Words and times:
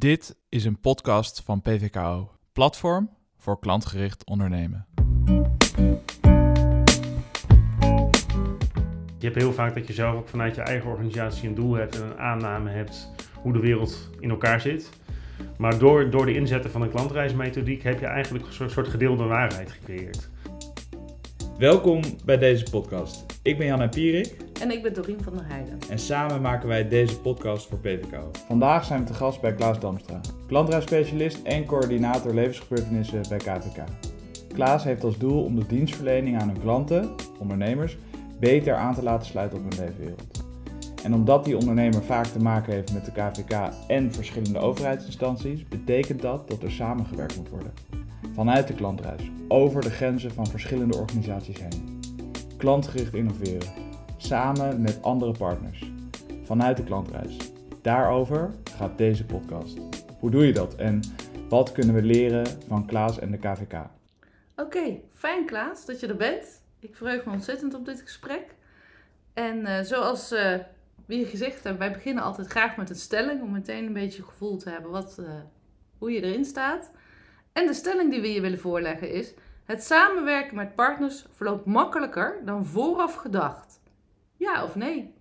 Dit 0.00 0.36
is 0.48 0.64
een 0.64 0.80
podcast 0.80 1.42
van 1.42 1.60
PVKO, 1.60 2.30
Platform 2.52 3.10
voor 3.36 3.58
klantgericht 3.58 4.26
ondernemen. 4.26 4.86
Je 9.18 9.24
hebt 9.26 9.34
heel 9.34 9.52
vaak 9.52 9.74
dat 9.74 9.86
je 9.86 9.92
zelf 9.92 10.14
ook 10.14 10.28
vanuit 10.28 10.54
je 10.54 10.60
eigen 10.60 10.90
organisatie 10.90 11.48
een 11.48 11.54
doel 11.54 11.74
hebt 11.74 11.94
en 11.94 12.02
een 12.02 12.18
aanname 12.18 12.70
hebt 12.70 13.10
hoe 13.42 13.52
de 13.52 13.58
wereld 13.58 14.10
in 14.20 14.30
elkaar 14.30 14.60
zit. 14.60 14.90
Maar 15.58 15.78
door, 15.78 16.10
door 16.10 16.26
de 16.26 16.34
inzetten 16.34 16.70
van 16.70 16.82
een 16.82 16.90
klantreismethodiek 16.90 17.82
heb 17.82 18.00
je 18.00 18.06
eigenlijk 18.06 18.46
een 18.46 18.70
soort 18.70 18.88
gedeelde 18.88 19.24
waarheid 19.24 19.70
gecreëerd. 19.70 20.28
Welkom 21.58 22.02
bij 22.24 22.38
deze 22.38 22.64
podcast. 22.70 23.24
Ik 23.42 23.58
ben 23.58 23.66
Jan 23.66 23.88
Pierik 23.88 24.45
En 24.60 24.70
ik 24.70 24.82
ben 24.82 24.94
Dorien 24.94 25.22
van 25.22 25.32
der 25.32 25.46
Heijden. 25.46 25.78
en 25.90 25.98
samen 25.98 26.40
maken 26.40 26.68
wij 26.68 26.88
deze 26.88 27.20
podcast 27.20 27.66
voor 27.66 27.78
PVKO. 27.78 28.30
Vandaag 28.46 28.84
zijn 28.84 29.00
we 29.00 29.06
te 29.06 29.14
gast 29.14 29.40
bij 29.40 29.54
Klaas 29.54 29.80
Damstra, 29.80 30.20
klantreisspecialist 30.46 31.42
en 31.42 31.64
coördinator 31.64 32.34
levensgebeurtenissen 32.34 33.22
bij 33.28 33.38
KVK. 33.38 33.84
Klaas 34.54 34.84
heeft 34.84 35.04
als 35.04 35.18
doel 35.18 35.44
om 35.44 35.54
de 35.58 35.66
dienstverlening 35.66 36.40
aan 36.40 36.48
hun 36.48 36.60
klanten, 36.60 37.14
ondernemers, 37.38 37.98
beter 38.40 38.74
aan 38.74 38.94
te 38.94 39.02
laten 39.02 39.26
sluiten 39.26 39.58
op 39.58 39.64
hun 39.64 39.84
leefwereld. 39.84 40.44
En 41.04 41.14
omdat 41.14 41.44
die 41.44 41.56
ondernemer 41.56 42.02
vaak 42.02 42.26
te 42.26 42.38
maken 42.38 42.72
heeft 42.72 42.92
met 42.92 43.04
de 43.04 43.12
KVK 43.12 43.72
en 43.86 44.12
verschillende 44.12 44.58
overheidsinstanties, 44.58 45.68
betekent 45.68 46.22
dat 46.22 46.48
dat 46.48 46.62
er 46.62 46.70
samengewerkt 46.70 47.36
moet 47.36 47.48
worden. 47.48 47.72
Vanuit 48.34 48.66
de 48.66 48.74
klantreis, 48.74 49.30
over 49.48 49.80
de 49.80 49.90
grenzen 49.90 50.32
van 50.32 50.46
verschillende 50.46 50.96
organisaties 50.96 51.60
heen. 51.60 52.00
Klantgericht 52.56 53.14
innoveren, 53.14 53.68
samen 54.16 54.80
met 54.80 55.02
andere 55.02 55.32
partners. 55.32 55.92
Vanuit 56.44 56.76
de 56.76 56.84
klantreis. 56.84 57.36
Daarover 57.82 58.54
gaat 58.76 58.98
deze 58.98 59.24
podcast. 59.24 59.78
Hoe 60.18 60.30
doe 60.30 60.46
je 60.46 60.52
dat 60.52 60.74
en 60.74 61.00
wat 61.48 61.72
kunnen 61.72 61.94
we 61.94 62.02
leren 62.02 62.46
van 62.68 62.86
Klaas 62.86 63.18
en 63.18 63.30
de 63.30 63.38
KVK? 63.38 63.74
Oké, 64.56 65.00
fijn 65.12 65.46
Klaas 65.46 65.86
dat 65.86 66.00
je 66.00 66.06
er 66.06 66.16
bent. 66.16 66.62
Ik 66.78 66.96
verheug 66.96 67.24
me 67.24 67.32
ontzettend 67.32 67.74
op 67.74 67.84
dit 67.84 68.00
gesprek. 68.00 68.54
En 69.34 69.66
eh, 69.66 69.84
zoals 69.84 70.32
eh, 70.32 70.58
we 71.06 71.14
hier 71.14 71.26
gezegd 71.26 71.64
hebben, 71.64 71.78
wij 71.78 71.92
beginnen 71.92 72.24
altijd 72.24 72.46
graag 72.46 72.76
met 72.76 72.90
een 72.90 72.96
stelling 72.96 73.42
om 73.42 73.50
meteen 73.50 73.86
een 73.86 73.92
beetje 73.92 74.22
gevoel 74.22 74.56
te 74.56 74.70
hebben 74.70 74.90
wat, 74.90 75.18
eh, 75.18 75.26
hoe 75.98 76.10
je 76.10 76.22
erin 76.22 76.44
staat. 76.44 76.90
En 77.52 77.66
de 77.66 77.74
stelling 77.74 78.10
die 78.10 78.20
we 78.20 78.32
je 78.32 78.40
willen 78.40 78.58
voorleggen 78.58 79.10
is: 79.10 79.34
het 79.64 79.84
samenwerken 79.84 80.56
met 80.56 80.74
partners 80.74 81.26
verloopt 81.32 81.66
makkelijker 81.66 82.40
dan 82.44 82.66
vooraf 82.66 83.14
gedacht. 83.14 83.80
Ja 84.36 84.64
of 84.64 84.74
nee? 84.74 85.14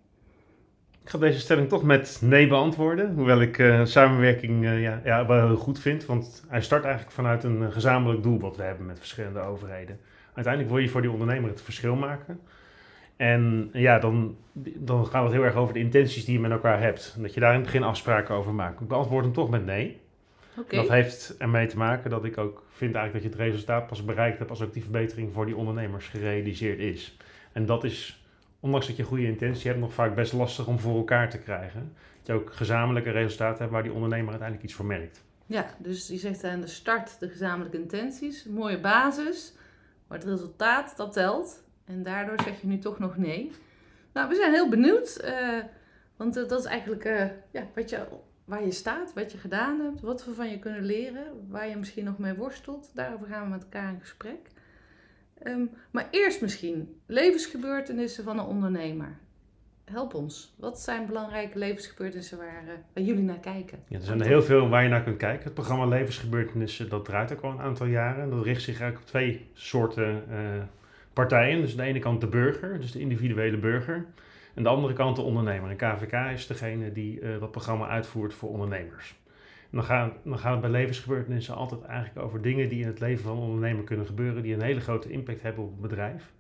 Ik 1.04 1.10
ga 1.12 1.18
deze 1.18 1.40
stelling 1.40 1.70
toch 1.70 1.84
met 1.84 2.20
nee 2.22 2.48
beantwoorden, 2.48 3.14
hoewel 3.14 3.42
ik 3.42 3.60
eh, 3.60 3.86
samenwerking 3.86 4.66
eh, 4.66 4.82
ja, 4.82 5.02
ja, 5.04 5.26
wel 5.26 5.48
heel 5.48 5.56
goed 5.56 5.80
vind. 5.80 6.06
Want 6.06 6.44
hij 6.48 6.62
start 6.62 6.84
eigenlijk 6.84 7.14
vanuit 7.14 7.44
een 7.44 7.64
eh, 7.64 7.72
gezamenlijk 7.72 8.24
doel 8.24 8.40
wat 8.40 8.58
we 8.58 8.64
hebben 8.64 8.86
met 8.86 9.00
verschillende 9.00 9.40
overheden. 9.40 10.00
Uiteindelijk 10.34 10.74
wil 10.74 10.84
je 10.84 10.90
voor 10.90 11.02
die 11.02 11.12
ondernemer 11.12 11.50
het 11.50 11.62
verschil 11.62 11.96
maken. 11.96 12.40
En 13.16 13.70
ja, 13.74 14.00
dan, 14.00 14.38
dan 14.76 15.06
gaat 15.06 15.24
het 15.24 15.34
heel 15.34 15.44
erg 15.44 15.56
over 15.56 15.74
de 15.74 15.80
intenties 15.80 16.26
die 16.26 16.34
je 16.34 16.40
met 16.40 16.52
elkaar 16.52 16.82
hebt. 16.82 17.14
En 17.16 17.22
dat 17.22 17.34
je 17.34 17.40
daar 17.40 17.54
in 17.54 17.56
het 17.56 17.66
begin 17.66 17.84
afspraken 17.84 18.36
over 18.36 18.54
maakt. 18.54 18.82
Ik 18.82 18.88
beantwoord 18.88 19.24
hem 19.24 19.34
toch 19.34 19.50
met 19.50 19.66
nee. 19.66 20.02
Dat 20.68 20.90
heeft 20.90 21.36
ermee 21.38 21.68
te 21.68 21.78
maken 21.78 22.10
dat 22.10 22.26
ik 22.26 22.38
ook 22.38 22.64
vind 22.70 22.96
eigenlijk 22.96 23.24
dat 23.26 23.34
je 23.34 23.42
het 23.42 23.50
resultaat 23.50 23.88
pas 23.88 24.06
bereikt 24.06 24.38
hebt 24.38 24.50
als 24.50 24.62
ook 24.62 24.74
die 24.74 24.84
verbetering 24.84 25.34
voor 25.34 25.46
die 25.46 25.56
ondernemers 25.56 26.08
gerealiseerd 26.08 26.80
is. 26.80 27.18
En 27.52 27.66
dat 27.66 27.84
is, 27.84 28.25
ondanks 28.66 28.88
dat 28.88 28.96
je 28.96 29.04
goede 29.04 29.26
intentie 29.26 29.68
hebt, 29.68 29.82
nog 29.82 29.94
vaak 29.94 30.16
best 30.16 30.34
lastig 30.34 30.68
om 30.68 30.80
voor 30.80 30.96
elkaar 30.96 31.30
te 31.30 31.38
krijgen. 31.38 31.94
Dat 32.18 32.28
je 32.28 32.34
ook 32.34 32.54
gezamenlijke 32.54 33.12
resultaten 33.12 33.58
hebt 33.58 33.72
waar 33.72 33.84
die 33.84 33.94
ondernemer 33.94 34.30
uiteindelijk 34.30 34.68
iets 34.68 34.78
voor 34.78 34.86
merkt. 34.86 35.24
Ja, 35.46 35.66
dus 35.78 36.08
je 36.08 36.18
zegt 36.18 36.44
aan 36.44 36.62
de 36.62 36.68
start 36.68 37.20
de 37.20 37.30
gezamenlijke 37.30 37.78
intenties, 37.78 38.46
mooie 38.46 38.80
basis, 38.80 39.54
maar 40.08 40.18
het 40.18 40.28
resultaat 40.28 40.98
dat 40.98 41.14
telt. 41.14 41.64
En 41.86 42.04
daardoor 42.04 42.42
zeg 42.42 42.62
je 42.62 42.68
nu 42.68 42.80
toch 42.80 43.00
nog 43.00 43.18
nee. 43.18 43.52
Nou, 44.14 44.30
we 44.30 44.36
zijn 44.36 44.54
heel 44.54 44.70
benieuwd, 44.70 45.16
eh, 45.16 45.60
want 46.16 46.34
dat 46.34 46.52
is 46.52 46.66
eigenlijk 46.66 47.06
eh, 47.06 47.26
ja, 47.52 47.68
wat 47.76 47.90
je, 47.90 48.06
waar 48.46 48.64
je 48.64 48.72
staat, 48.72 49.14
wat 49.14 49.32
je 49.32 49.38
gedaan 49.38 49.80
hebt, 49.80 50.02
wat 50.02 50.26
we 50.26 50.34
van 50.34 50.50
je 50.50 50.60
kunnen 50.60 50.84
leren, 50.84 51.48
waar 51.50 51.68
je 51.68 51.76
misschien 51.76 52.06
nog 52.06 52.18
mee 52.18 52.34
worstelt. 52.34 52.92
Daarover 52.94 53.28
gaan 53.28 53.44
we 53.44 53.50
met 53.50 53.64
elkaar 53.64 53.94
in 53.94 54.00
gesprek. 54.00 54.40
Ehm, 55.44 55.66
maar 55.92 56.08
eerst 56.12 56.42
misschien 56.42 57.00
levensgebeurtenissen 57.06 58.24
van 58.24 58.40
een 58.40 58.46
ondernemer. 58.46 59.18
Help 59.86 60.14
ons. 60.14 60.54
Wat 60.58 60.80
zijn 60.80 61.06
belangrijke 61.06 61.58
levensgebeurtenissen 61.58 62.38
waar, 62.38 62.64
eh, 62.68 62.74
waar 62.94 63.04
jullie 63.04 63.24
naar 63.24 63.40
kijken? 63.40 63.80
Ja, 63.88 63.98
er 63.98 64.04
zijn 64.04 64.20
er 64.20 64.28
heel 64.28 64.44
veel 64.44 64.70
waar 64.70 64.84
je 64.84 64.90
naar 64.90 65.04
kunt 65.04 65.18
kijken. 65.18 65.44
Het 65.44 65.54
programma 65.54 65.86
Levensgebeurtenissen, 65.86 66.90
dat 66.90 67.06
draait 67.06 67.34
ook 67.34 67.42
al 67.42 67.52
een 67.52 67.60
aantal 67.60 67.86
jaren. 67.86 68.30
Dat 68.30 68.44
richt 68.44 68.62
zich 68.62 68.80
eigenlijk 68.80 69.02
op 69.02 69.08
twee 69.08 69.48
soorten 69.54 70.24
eh, 70.30 70.38
partijen. 71.14 71.62
Dus 71.62 71.72
aan 71.72 71.78
de 71.78 71.84
ene 71.84 72.00
kant 72.00 72.22
de 72.22 72.28
burger, 72.28 72.80
dus 72.80 72.92
de 72.92 73.00
individuele 73.00 73.58
burger. 73.58 74.06
En 74.54 74.64
de 74.64 74.70
andere 74.70 74.94
kant 74.94 75.16
de 75.16 75.22
ondernemer. 75.22 75.70
En 75.70 75.76
KVK 75.76 76.14
is 76.34 76.48
degene 76.48 76.92
die 76.92 77.20
eh, 77.20 77.40
dat 77.40 77.52
programma 77.52 77.88
uitvoert 77.88 78.34
voor 78.34 78.50
ondernemers. 78.50 79.16
Dan 79.76 79.84
gaat, 79.84 80.14
dan 80.24 80.40
het 80.40 80.62
bij 80.62 80.70
levensgebeurtenissen 80.70 81.56
altijd 81.56 81.82
eigenlijk 81.82 82.26
over 82.26 82.42
dingen 82.42 82.70
die 82.70 82.82
in 82.82 82.88
het 82.88 83.00
leven 83.00 83.24
van 83.24 83.38
een 83.38 83.44
ondernemer 83.44 83.84
kunnen 83.84 84.06
gebeuren. 84.06 84.44
Die 84.44 84.54
een 84.54 84.62
hele 84.62 84.80
grote 84.80 85.10
impact 85.10 85.42
hebben 85.42 85.64
op 85.64 85.72
het 85.72 85.82
bedrijf. 85.82 86.34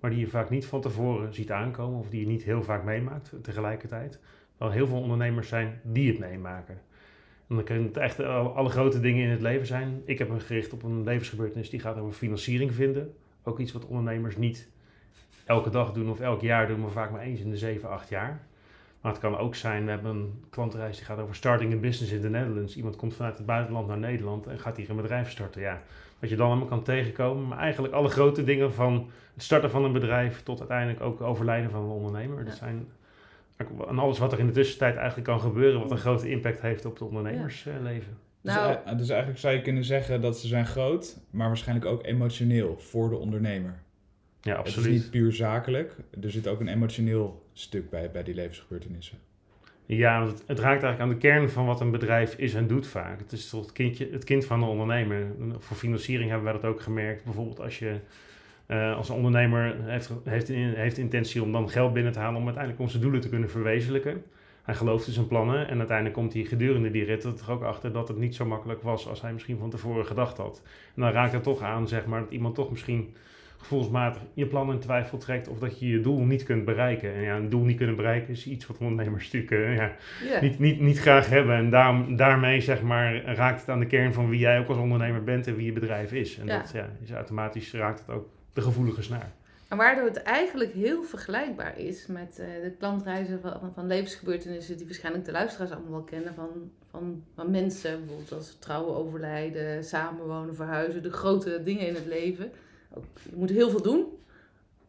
Maar 0.00 0.10
die 0.10 0.18
je 0.18 0.26
vaak 0.26 0.50
niet 0.50 0.66
van 0.66 0.80
tevoren 0.80 1.34
ziet 1.34 1.50
aankomen 1.50 1.98
of 1.98 2.08
die 2.08 2.20
je 2.20 2.26
niet 2.26 2.42
heel 2.42 2.62
vaak 2.62 2.84
meemaakt 2.84 3.32
tegelijkertijd. 3.42 4.18
Wel 4.56 4.70
heel 4.70 4.86
veel 4.86 5.00
ondernemers 5.00 5.48
zijn 5.48 5.80
die 5.82 6.08
het 6.08 6.18
meemaken. 6.18 6.80
En 7.48 7.54
dan 7.54 7.64
kunnen 7.64 7.84
het 7.84 7.96
echt 7.96 8.20
alle, 8.20 8.48
alle 8.48 8.68
grote 8.68 9.00
dingen 9.00 9.24
in 9.24 9.30
het 9.30 9.40
leven 9.40 9.66
zijn. 9.66 10.02
Ik 10.04 10.18
heb 10.18 10.28
me 10.28 10.40
gericht 10.40 10.72
op 10.72 10.82
een 10.82 11.04
levensgebeurtenis 11.04 11.70
die 11.70 11.80
gaat 11.80 11.96
over 11.96 12.12
financiering 12.12 12.72
vinden. 12.72 13.14
Ook 13.42 13.58
iets 13.58 13.72
wat 13.72 13.86
ondernemers 13.86 14.36
niet 14.36 14.68
elke 15.44 15.70
dag 15.70 15.92
doen 15.92 16.10
of 16.10 16.20
elk 16.20 16.40
jaar 16.40 16.66
doen, 16.66 16.80
maar 16.80 16.90
vaak 16.90 17.10
maar 17.10 17.22
eens 17.22 17.40
in 17.40 17.50
de 17.50 17.56
7, 17.56 17.88
8 17.88 18.08
jaar. 18.08 18.46
Maar 19.02 19.12
het 19.12 19.20
kan 19.20 19.36
ook 19.38 19.54
zijn, 19.54 19.84
we 19.84 19.90
hebben 19.90 20.10
een 20.10 20.44
klantreis 20.50 20.96
die 20.96 21.04
gaat 21.06 21.18
over 21.18 21.34
starting 21.34 21.72
a 21.72 21.76
business 21.76 22.12
in 22.12 22.20
the 22.20 22.28
Netherlands. 22.28 22.76
Iemand 22.76 22.96
komt 22.96 23.14
vanuit 23.14 23.36
het 23.36 23.46
buitenland 23.46 23.86
naar 23.88 23.98
Nederland 23.98 24.46
en 24.46 24.58
gaat 24.58 24.76
hier 24.76 24.90
een 24.90 24.96
bedrijf 24.96 25.30
starten. 25.30 25.60
Ja, 25.60 25.82
wat 26.18 26.30
je 26.30 26.36
dan 26.36 26.46
allemaal 26.46 26.66
kan 26.66 26.82
tegenkomen. 26.82 27.48
Maar 27.48 27.58
eigenlijk 27.58 27.94
alle 27.94 28.08
grote 28.08 28.44
dingen 28.44 28.72
van 28.72 29.10
het 29.34 29.42
starten 29.42 29.70
van 29.70 29.84
een 29.84 29.92
bedrijf 29.92 30.42
tot 30.42 30.58
uiteindelijk 30.58 31.00
ook 31.00 31.20
overlijden 31.20 31.70
van 31.70 31.82
een 31.82 31.88
ondernemer. 31.90 32.44
Dat 32.44 32.52
Ja. 32.52 32.58
zijn 32.58 32.88
en 33.88 33.98
alles 33.98 34.18
wat 34.18 34.32
er 34.32 34.38
in 34.38 34.46
de 34.46 34.52
tussentijd 34.52 34.96
eigenlijk 34.96 35.26
kan 35.28 35.40
gebeuren, 35.40 35.80
wat 35.80 35.90
een 35.90 35.98
grote 35.98 36.30
impact 36.30 36.60
heeft 36.60 36.84
op 36.84 36.92
het 36.92 37.02
ondernemersleven. 37.02 38.16
Dus, 38.40 38.54
Nou, 38.54 38.76
eh, 38.84 38.96
dus 38.98 39.08
eigenlijk 39.08 39.40
zou 39.40 39.54
je 39.54 39.62
kunnen 39.62 39.84
zeggen 39.84 40.20
dat 40.20 40.38
ze 40.38 40.46
zijn 40.46 40.66
groot, 40.66 41.18
maar 41.30 41.46
waarschijnlijk 41.46 41.86
ook 41.86 42.04
emotioneel 42.06 42.76
voor 42.78 43.08
de 43.08 43.16
ondernemer. 43.16 43.74
Ja, 44.42 44.56
Het 44.56 44.66
is 44.66 44.74
absoluut. 44.76 44.92
niet 44.92 45.10
puur 45.10 45.32
zakelijk, 45.32 45.96
er 46.20 46.30
zit 46.30 46.48
ook 46.48 46.60
een 46.60 46.68
emotioneel 46.68 47.46
stuk 47.52 47.90
bij, 47.90 48.10
bij 48.10 48.22
die 48.22 48.34
levensgebeurtenissen. 48.34 49.18
Ja, 49.86 50.18
want 50.18 50.30
het, 50.30 50.42
het 50.46 50.58
raakt 50.58 50.82
eigenlijk 50.82 51.00
aan 51.00 51.08
de 51.08 51.28
kern 51.28 51.50
van 51.50 51.66
wat 51.66 51.80
een 51.80 51.90
bedrijf 51.90 52.34
is 52.34 52.54
en 52.54 52.66
doet 52.66 52.86
vaak. 52.86 53.18
Het 53.18 53.32
is 53.32 53.48
toch 53.48 53.60
het, 53.60 53.72
kindje, 53.72 54.08
het 54.10 54.24
kind 54.24 54.44
van 54.44 54.60
de 54.60 54.66
ondernemer. 54.66 55.26
Voor 55.58 55.76
financiering 55.76 56.30
hebben 56.30 56.52
wij 56.52 56.60
dat 56.60 56.70
ook 56.70 56.80
gemerkt. 56.80 57.24
Bijvoorbeeld 57.24 57.60
als 57.60 57.78
je 57.78 57.96
eh, 58.66 58.96
als 58.96 59.08
een 59.08 59.14
ondernemer 59.14 59.76
heeft, 59.84 60.10
heeft, 60.24 60.48
heeft 60.48 60.98
intentie 60.98 61.42
om 61.42 61.52
dan 61.52 61.70
geld 61.70 61.92
binnen 61.92 62.12
te 62.12 62.18
halen 62.18 62.36
om 62.36 62.44
uiteindelijk 62.44 62.82
onze 62.82 62.98
doelen 62.98 63.20
te 63.20 63.28
kunnen 63.28 63.50
verwezenlijken. 63.50 64.22
Hij 64.62 64.74
gelooft 64.74 65.06
in 65.06 65.12
zijn 65.12 65.26
plannen 65.26 65.68
en 65.68 65.78
uiteindelijk 65.78 66.16
komt 66.16 66.32
hij 66.32 66.44
gedurende 66.44 66.90
die 66.90 67.04
rit 67.04 67.24
er 67.24 67.34
toch 67.34 67.50
ook 67.50 67.62
achter 67.62 67.92
dat 67.92 68.08
het 68.08 68.16
niet 68.16 68.34
zo 68.34 68.44
makkelijk 68.44 68.82
was 68.82 69.08
als 69.08 69.22
hij 69.22 69.32
misschien 69.32 69.58
van 69.58 69.70
tevoren 69.70 70.06
gedacht 70.06 70.36
had. 70.36 70.62
En 70.94 71.02
dan 71.02 71.10
raakt 71.10 71.32
het 71.32 71.42
toch 71.42 71.62
aan, 71.62 71.88
zeg 71.88 72.06
maar, 72.06 72.20
dat 72.20 72.30
iemand 72.30 72.54
toch 72.54 72.70
misschien 72.70 73.14
gevoelsmatig 73.62 74.22
je 74.34 74.46
plan 74.46 74.72
in 74.72 74.78
twijfel 74.78 75.18
trekt 75.18 75.48
of 75.48 75.58
dat 75.58 75.80
je 75.80 75.88
je 75.88 76.00
doel 76.00 76.18
niet 76.18 76.42
kunt 76.42 76.64
bereiken. 76.64 77.14
En 77.14 77.22
ja, 77.22 77.36
een 77.36 77.48
doel 77.48 77.64
niet 77.64 77.76
kunnen 77.76 77.96
bereiken 77.96 78.28
is 78.28 78.46
iets 78.46 78.66
wat 78.66 78.78
ondernemers 78.78 79.32
natuurlijk 79.32 79.52
eh, 79.52 79.76
ja, 79.76 79.92
niet, 80.40 80.58
niet, 80.58 80.80
niet 80.80 80.98
graag 80.98 81.28
hebben. 81.28 81.56
En 81.56 81.70
daarom, 81.70 82.16
daarmee 82.16 82.60
zeg 82.60 82.82
maar, 82.82 83.24
raakt 83.24 83.60
het 83.60 83.68
aan 83.68 83.80
de 83.80 83.86
kern 83.86 84.12
van 84.12 84.28
wie 84.28 84.38
jij 84.38 84.58
ook 84.58 84.68
als 84.68 84.78
ondernemer 84.78 85.24
bent 85.24 85.46
en 85.46 85.56
wie 85.56 85.66
je 85.66 85.72
bedrijf 85.72 86.12
is. 86.12 86.38
En 86.38 86.46
Ja. 86.46 86.58
dat 86.58 86.70
ja, 86.72 86.88
is 87.02 87.10
automatisch 87.10 87.72
raakt 87.72 88.00
het 88.06 88.16
ook 88.16 88.28
de 88.52 88.60
gevoelige 88.60 89.02
snaar. 89.02 89.32
En 89.68 89.78
waardoor 89.78 90.04
het 90.04 90.22
eigenlijk 90.22 90.72
heel 90.72 91.02
vergelijkbaar 91.02 91.78
is 91.78 92.06
met 92.06 92.38
eh, 92.38 92.46
de 92.62 92.72
klantreizen 92.78 93.40
van, 93.40 93.72
van 93.74 93.86
levensgebeurtenissen 93.86 94.76
die 94.76 94.86
waarschijnlijk 94.86 95.24
de 95.24 95.32
luisteraars 95.32 95.70
allemaal 95.70 95.90
wel 95.90 96.02
kennen 96.02 96.34
van, 96.34 96.48
van, 96.90 97.22
van 97.34 97.50
mensen. 97.50 97.98
Bijvoorbeeld 97.98 98.32
als 98.32 98.56
trouwen, 98.60 98.96
overlijden, 98.96 99.84
samenwonen, 99.84 100.54
verhuizen, 100.54 101.02
de 101.02 101.12
grote 101.12 101.62
dingen 101.64 101.86
in 101.86 101.94
het 101.94 102.06
leven. 102.06 102.50
Je 103.30 103.36
moet 103.36 103.50
heel 103.50 103.70
veel 103.70 103.82
doen, 103.82 104.06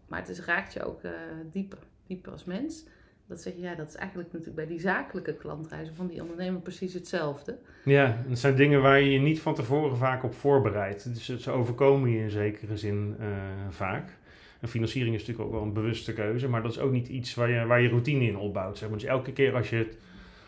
maar 0.08 0.20
het 0.20 0.30
is, 0.30 0.40
raakt 0.40 0.74
je 0.74 0.84
ook 0.84 1.04
eh, 1.04 1.12
dieper, 1.52 1.78
dieper 2.08 2.32
als 2.32 2.44
mens. 2.44 2.86
Dat 3.28 3.42
zeg 3.42 3.54
je, 3.54 3.62
ja, 3.62 3.76
dat 3.76 3.88
is 3.88 3.96
eigenlijk 3.96 4.30
natuurlijk 4.30 4.58
bij 4.58 4.68
die 4.68 4.80
zakelijke 4.80 5.34
klantreizen 5.34 5.96
van 5.96 6.08
die 6.08 6.22
ondernemer 6.22 6.62
precies 6.62 6.94
hetzelfde. 6.94 7.58
Ja, 7.84 8.24
het 8.28 8.40
zijn 8.40 8.56
dingen 8.56 8.82
waar 8.82 9.00
je 9.00 9.12
je 9.12 9.20
niet 9.20 9.42
van 9.42 9.56
tevoren 9.56 9.98
vaak 9.98 10.24
op 10.24 10.34
voorbereidt. 10.34 11.14
Dus 11.14 11.42
ze 11.42 11.52
overkomen 11.52 12.10
je 12.10 12.20
in 12.20 12.32
zekere 12.32 12.78
zin 12.78 13.16
eh, 13.20 13.28
vaak. 13.70 14.18
En 14.60 14.68
financiering 14.68 15.16
is 15.16 15.22
natuurlijk 15.22 15.48
ook 15.48 15.56
wel 15.56 15.68
een 15.68 15.74
bewuste 15.74 16.14
keuze, 16.14 16.50
maar 16.50 16.62
dat 16.62 16.72
is 16.72 16.80
ook 16.80 16.92
niet 16.92 17.08
iets 17.08 17.34
waar 17.36 17.50
je, 17.50 17.66
waar 17.66 17.82
je 17.82 17.90
routine 17.90 18.26
in 18.26 18.38
opbouwt. 18.38 18.78
Zeg 18.78 18.90
maar. 18.90 18.98
Dus 18.98 19.08
elke 19.08 19.34
keer 19.34 19.56
als 19.56 19.70
je 19.70 19.76
het 19.76 19.98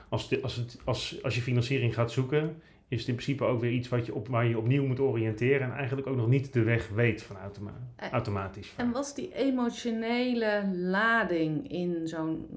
als, 0.10 0.42
als, 0.42 0.66
als, 0.84 1.24
als 1.24 1.36
je 1.36 1.42
financiering 1.42 1.94
gaat 1.94 2.12
zoeken, 2.12 2.62
is 2.88 3.00
het 3.00 3.08
in 3.08 3.14
principe 3.14 3.44
ook 3.44 3.60
weer 3.60 3.72
iets 3.72 3.90
wat 3.90 4.06
je 4.06 4.14
op, 4.14 4.28
waar 4.28 4.46
je 4.46 4.58
opnieuw 4.58 4.86
moet 4.86 5.00
oriënteren 5.00 5.62
en 5.62 5.74
eigenlijk 5.74 6.08
ook 6.08 6.16
nog 6.16 6.28
niet 6.28 6.54
de 6.54 6.64
weg 6.64 6.90
weet 6.90 7.24
van 7.24 7.38
automa 7.38 7.72
Eh, 7.96 8.10
automatisch. 8.10 8.74
En 8.78 8.92
was 8.92 9.16
die 9.16 9.36
emotionele 9.36 10.70
lading 10.74 11.72
in 11.72 12.08
zo'n 12.08 12.48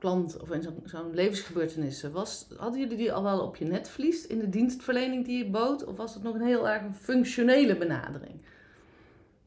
klant 0.00 0.40
of 0.40 0.50
in 0.50 0.62
zo'n 0.84 1.14
levensgebeurtenissen, 1.14 2.12
was, 2.12 2.46
hadden 2.56 2.80
jullie 2.80 2.96
die 2.96 3.12
al 3.12 3.22
wel 3.22 3.40
op 3.40 3.56
je 3.56 3.64
netvlies 3.64 4.26
in 4.26 4.38
de 4.38 4.48
dienstverlening 4.48 5.24
die 5.24 5.44
je 5.44 5.50
bood? 5.50 5.84
Of 5.84 5.96
was 5.96 6.14
het 6.14 6.22
nog 6.22 6.34
een 6.34 6.46
heel 6.46 6.68
erg 6.68 6.82
een 6.82 6.94
functionele 6.94 7.76
benadering? 7.76 8.40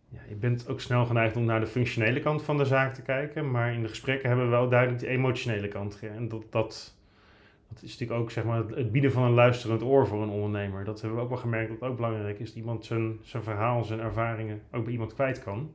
Ja, 0.09 0.19
je 0.30 0.35
bent 0.35 0.68
ook 0.68 0.81
snel 0.81 1.06
geneigd 1.06 1.35
om 1.35 1.45
naar 1.45 1.59
de 1.59 1.68
functionele 1.68 2.19
kant 2.19 2.44
van 2.44 2.57
de 2.57 2.65
zaak 2.65 2.94
te 2.94 3.01
kijken, 3.01 3.51
maar 3.51 3.74
in 3.74 3.81
de 3.81 3.88
gesprekken 3.88 4.27
hebben 4.27 4.45
we 4.45 4.51
wel 4.51 4.69
duidelijk 4.69 5.00
de 5.00 5.07
emotionele 5.07 5.68
kant. 5.68 6.00
En 6.01 6.27
dat, 6.27 6.44
dat, 6.50 6.95
dat 7.74 7.84
is 7.84 7.92
natuurlijk 7.92 8.20
ook 8.20 8.31
zeg 8.31 8.44
maar, 8.44 8.64
het- 8.68 8.92
bieden 8.92 9.12
van 9.12 9.24
een 9.24 9.31
luisterend 9.34 9.84
oor 9.84 10.08
voor 10.08 10.22
een 10.22 10.30
ondernemer. 10.30 10.84
Dat 10.84 11.00
hebben 11.02 11.18
we 11.18 11.24
ook 11.24 11.30
wel 11.30 11.40
gemerkt 11.40 11.70
dat 11.70 11.80
het 11.80 11.90
ook 11.90 11.96
belangrijk 11.96 12.40
is. 12.40 12.48
Dat 12.48 12.58
iemand 12.58 12.86
zijn, 12.86 13.18
zijn 13.22 13.44
verhaal, 13.44 13.84
zijn 13.84 14.00
ervaringen 14.00 14.62
ook 14.72 14.84
bij 14.84 14.94
iemand 14.94 15.14
kwijt 15.14 15.44
kan. 15.44 15.74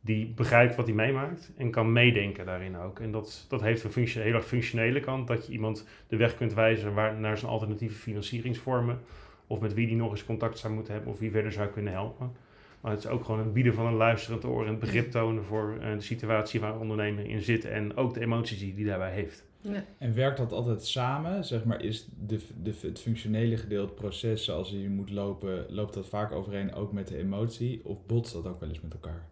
Die 0.00 0.32
begrijpt 0.36 0.76
wat 0.76 0.86
hij 0.86 0.94
meemaakt 0.94 1.52
en 1.56 1.70
kan 1.70 1.92
meedenken 1.92 2.46
daarin 2.46 2.76
ook. 2.76 2.98
En 3.00 3.10
dat, 3.12 3.46
dat 3.48 3.60
heeft 3.60 3.96
een 3.96 4.22
erg 4.22 4.46
functionele 4.46 5.00
kant. 5.00 5.26
Dat 5.28 5.46
je 5.46 5.52
iemand 5.52 5.88
de 6.08 6.16
weg 6.16 6.36
kunt 6.36 6.54
wijzen 6.54 6.94
naar 7.20 7.38
zijn 7.38 7.50
alternatieve 7.50 7.94
financieringsvormen. 7.98 8.98
Of 9.46 9.60
met 9.60 9.74
wie 9.74 9.86
die 9.86 9.96
nog 9.96 10.10
eens 10.10 10.24
contact 10.24 10.58
zou 10.58 10.74
moeten 10.74 10.92
hebben 10.92 11.12
of 11.12 11.18
wie 11.18 11.30
verder 11.30 11.52
zou 11.52 11.68
kunnen 11.68 11.92
helpen. 11.92 12.32
Maar 12.80 12.90
het 12.92 13.04
is 13.04 13.10
ook 13.10 13.24
gewoon 13.24 13.40
het 13.40 13.52
bieden 13.52 13.74
van 13.74 13.86
een 13.86 13.94
luisterend 13.94 14.44
oor 14.44 14.66
en 14.66 14.78
begrip 14.78 15.10
tonen 15.10 15.44
voor 15.44 15.76
eh, 15.80 15.92
de 15.92 16.00
situatie 16.00 16.60
waar 16.60 16.72
een 16.74 16.80
ondernemer 16.80 17.24
in 17.24 17.40
zit. 17.40 17.64
En 17.64 17.96
ook 17.96 18.14
de 18.14 18.20
emoties 18.20 18.58
die 18.58 18.74
die 18.74 18.86
daarbij 18.86 19.12
heeft. 19.12 19.48
Ja. 19.60 19.84
En 19.98 20.14
werkt 20.14 20.36
dat 20.36 20.52
altijd 20.52 20.86
samen? 20.86 21.44
Zeg 21.44 21.64
maar, 21.64 21.84
is 21.84 22.08
de, 22.26 22.40
de, 22.62 22.74
het 22.80 23.00
functionele 23.00 23.56
gedeelte, 23.56 23.86
het 23.86 24.00
proces 24.00 24.44
zoals 24.44 24.70
je 24.70 24.88
moet 24.88 25.10
lopen, 25.10 25.66
loopt 25.68 25.94
dat 25.94 26.08
vaak 26.08 26.32
overeen 26.32 26.74
ook 26.74 26.92
met 26.92 27.08
de 27.08 27.16
emotie? 27.16 27.80
Of 27.84 28.06
botst 28.06 28.32
dat 28.32 28.46
ook 28.46 28.60
wel 28.60 28.68
eens 28.68 28.80
met 28.80 28.92
elkaar? 28.92 29.28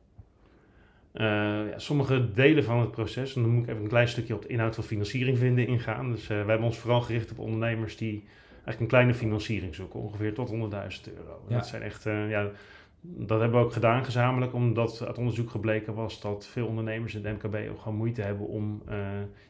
Eh, 1.12 1.24
ja, 1.70 1.78
sommige 1.78 2.32
delen 2.32 2.64
van 2.64 2.80
het 2.80 2.90
proces, 2.90 3.34
en 3.34 3.42
dan 3.42 3.50
moet 3.50 3.62
ik 3.62 3.68
even 3.68 3.82
een 3.82 3.88
klein 3.88 4.08
stukje 4.08 4.34
op 4.34 4.42
de 4.42 4.48
inhoud 4.48 4.74
van 4.74 4.84
financiering 4.84 5.38
vinden 5.38 5.66
ingaan. 5.66 6.10
Dus 6.10 6.22
eh, 6.22 6.28
wij 6.28 6.46
hebben 6.46 6.66
ons 6.66 6.78
vooral 6.78 7.00
gericht 7.00 7.30
op 7.30 7.38
ondernemers 7.38 7.96
die 7.96 8.24
eigenlijk 8.52 8.80
een 8.80 8.86
kleine 8.86 9.14
financiering 9.14 9.74
zoeken, 9.74 10.00
ongeveer 10.00 10.34
tot 10.34 10.50
100.000 10.50 10.56
euro. 10.56 11.42
Ja. 11.48 11.56
Dat 11.56 11.66
zijn 11.66 11.82
echt, 11.82 12.06
eh, 12.06 12.30
ja, 12.30 12.50
dat 13.00 13.40
hebben 13.40 13.58
we 13.58 13.64
ook 13.66 13.72
gedaan 13.72 14.04
gezamenlijk, 14.04 14.54
omdat 14.54 15.04
uit 15.06 15.18
onderzoek 15.18 15.50
gebleken 15.50 15.94
was 15.94 16.20
dat 16.20 16.46
veel 16.46 16.66
ondernemers 16.66 17.14
in 17.14 17.24
het 17.24 17.42
MKB 17.42 17.70
ook 17.70 17.80
gewoon 17.80 17.98
moeite 17.98 18.22
hebben 18.22 18.46
om, 18.46 18.82
eh, 18.86 18.98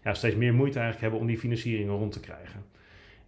ja, 0.05 0.15
steeds 0.15 0.37
meer 0.37 0.55
moeite 0.55 0.79
eigenlijk 0.79 1.03
hebben 1.03 1.21
om 1.21 1.27
die 1.27 1.39
financieringen 1.39 1.95
rond 1.95 2.13
te 2.13 2.21
krijgen. 2.21 2.65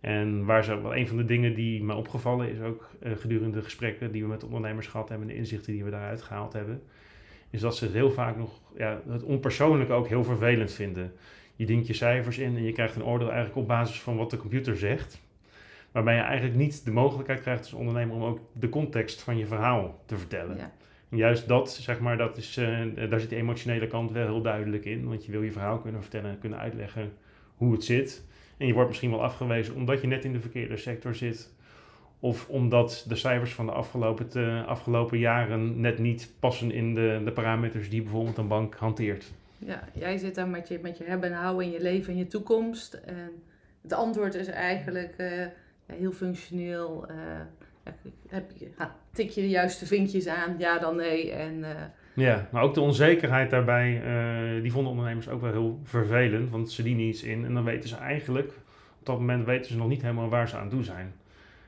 En 0.00 0.44
waar 0.44 0.64
ze, 0.64 0.72
een 0.72 1.08
van 1.08 1.16
de 1.16 1.24
dingen 1.24 1.54
die 1.54 1.82
me 1.82 1.94
opgevallen 1.94 2.50
is 2.50 2.60
ook 2.60 2.90
eh, 3.00 3.12
gedurende 3.16 3.58
de 3.58 3.64
gesprekken 3.64 4.12
die 4.12 4.22
we 4.22 4.28
met 4.28 4.44
ondernemers 4.44 4.86
gehad 4.86 5.08
hebben 5.08 5.28
en 5.28 5.34
de 5.34 5.40
inzichten 5.40 5.72
die 5.72 5.84
we 5.84 5.90
daaruit 5.90 6.22
gehaald 6.22 6.52
hebben, 6.52 6.82
is 7.50 7.60
dat 7.60 7.76
ze 7.76 7.84
het 7.84 7.94
heel 7.94 8.10
vaak 8.10 8.36
nog, 8.36 8.60
ja, 8.76 9.00
het 9.08 9.22
onpersoonlijke 9.22 9.92
ook 9.92 10.08
heel 10.08 10.24
vervelend 10.24 10.72
vinden. 10.72 11.12
Je 11.56 11.66
dient 11.66 11.86
je 11.86 11.92
cijfers 11.92 12.38
in 12.38 12.56
en 12.56 12.62
je 12.62 12.72
krijgt 12.72 12.96
een 12.96 13.04
oordeel 13.04 13.28
eigenlijk 13.28 13.58
op 13.58 13.66
basis 13.66 14.00
van 14.00 14.16
wat 14.16 14.30
de 14.30 14.36
computer 14.36 14.76
zegt. 14.76 15.20
Waarbij 15.92 16.14
je 16.14 16.20
eigenlijk 16.20 16.56
niet 16.56 16.84
de 16.84 16.90
mogelijkheid 16.90 17.40
krijgt 17.40 17.62
als 17.62 17.72
ondernemer 17.72 18.14
om 18.16 18.22
ook 18.22 18.38
de 18.52 18.68
context 18.68 19.22
van 19.22 19.38
je 19.38 19.46
verhaal 19.46 20.02
te 20.06 20.16
vertellen. 20.18 20.56
Ja. 20.56 20.72
En 21.10 21.16
juist 21.16 21.48
dat, 21.48 21.70
zeg 21.70 22.00
maar, 22.00 22.16
dat 22.16 22.36
is, 22.36 22.56
eh, 22.56 22.78
daar 23.10 23.20
zit 23.20 23.30
de 23.30 23.36
emotionele 23.36 23.86
kant 23.86 24.12
wel 24.12 24.26
heel 24.26 24.42
duidelijk 24.42 24.84
in. 24.84 25.08
Want 25.08 25.24
je 25.24 25.32
wil 25.32 25.42
je 25.42 25.52
verhaal 25.52 25.78
kunnen 25.78 26.02
vertellen 26.02 26.30
en 26.30 26.38
kunnen 26.38 26.58
uitleggen 26.58 27.12
hoe 27.56 27.72
het 27.72 27.84
zit. 27.84 28.24
En 28.56 28.66
je 28.66 28.72
wordt 28.72 28.88
misschien 28.88 29.10
wel 29.10 29.22
afgewezen 29.22 29.74
omdat 29.74 30.00
je 30.00 30.06
net 30.06 30.24
in 30.24 30.32
de 30.32 30.40
verkeerde 30.40 30.76
sector 30.76 31.14
zit. 31.14 31.52
Of 32.20 32.48
omdat 32.48 33.04
de 33.08 33.16
cijfers 33.16 33.52
van 33.52 33.66
de 33.66 33.72
afgelopen, 33.72 34.28
te- 34.28 34.62
afgelopen 34.66 35.18
jaren 35.18 35.80
net 35.80 35.98
niet 35.98 36.32
passen 36.38 36.70
in 36.70 36.94
de, 36.94 37.20
de 37.24 37.32
parameters 37.32 37.90
die 37.90 38.02
bijvoorbeeld 38.02 38.38
een 38.38 38.48
bank 38.48 38.74
hanteert. 38.74 39.32
Ja, 39.58 39.82
jij 39.92 40.18
zit 40.18 40.34
daar 40.34 40.48
met 40.48 40.68
je, 40.68 40.78
met 40.82 40.98
je 40.98 41.04
hebben 41.04 41.30
en 41.30 41.36
houden 41.36 41.66
in 41.66 41.72
je 41.72 41.82
leven 41.82 42.12
en 42.12 42.18
je 42.18 42.26
toekomst. 42.26 42.94
En 42.94 43.30
het 43.82 43.92
antwoord 43.92 44.34
is 44.34 44.46
eigenlijk 44.46 45.14
eh, 45.16 45.46
heel 45.98 46.12
functioneel. 46.12 47.06
eh, 47.08 47.16
heb 48.28 48.50
tik 49.12 49.30
je 49.30 49.40
de 49.40 49.48
juiste 49.48 49.86
vinkjes 49.86 50.26
aan, 50.26 50.54
ja 50.58 50.78
dan 50.78 50.96
nee. 50.96 51.32
En 51.32 51.64
eh, 51.64 51.82
Ja, 52.14 52.48
maar 52.50 52.62
ook 52.62 52.74
de 52.74 52.80
onzekerheid 52.80 53.50
daarbij, 53.50 54.02
eh, 54.02 54.62
die 54.62 54.72
vonden 54.72 54.90
ondernemers 54.90 55.28
ook 55.28 55.40
wel 55.40 55.50
heel 55.50 55.80
vervelend. 55.84 56.50
Want 56.50 56.70
ze 56.70 56.82
dienen 56.82 57.04
iets 57.04 57.22
in 57.22 57.44
en 57.44 57.54
dan 57.54 57.64
weten 57.64 57.88
ze 57.88 57.96
eigenlijk, 57.96 58.48
op 59.00 59.06
dat 59.06 59.18
moment 59.18 59.46
weten 59.46 59.70
ze 59.70 59.76
nog 59.76 59.88
niet 59.88 60.02
helemaal 60.02 60.28
waar 60.28 60.48
ze 60.48 60.56
aan 60.56 60.68
toe 60.68 60.84
zijn. 60.84 61.14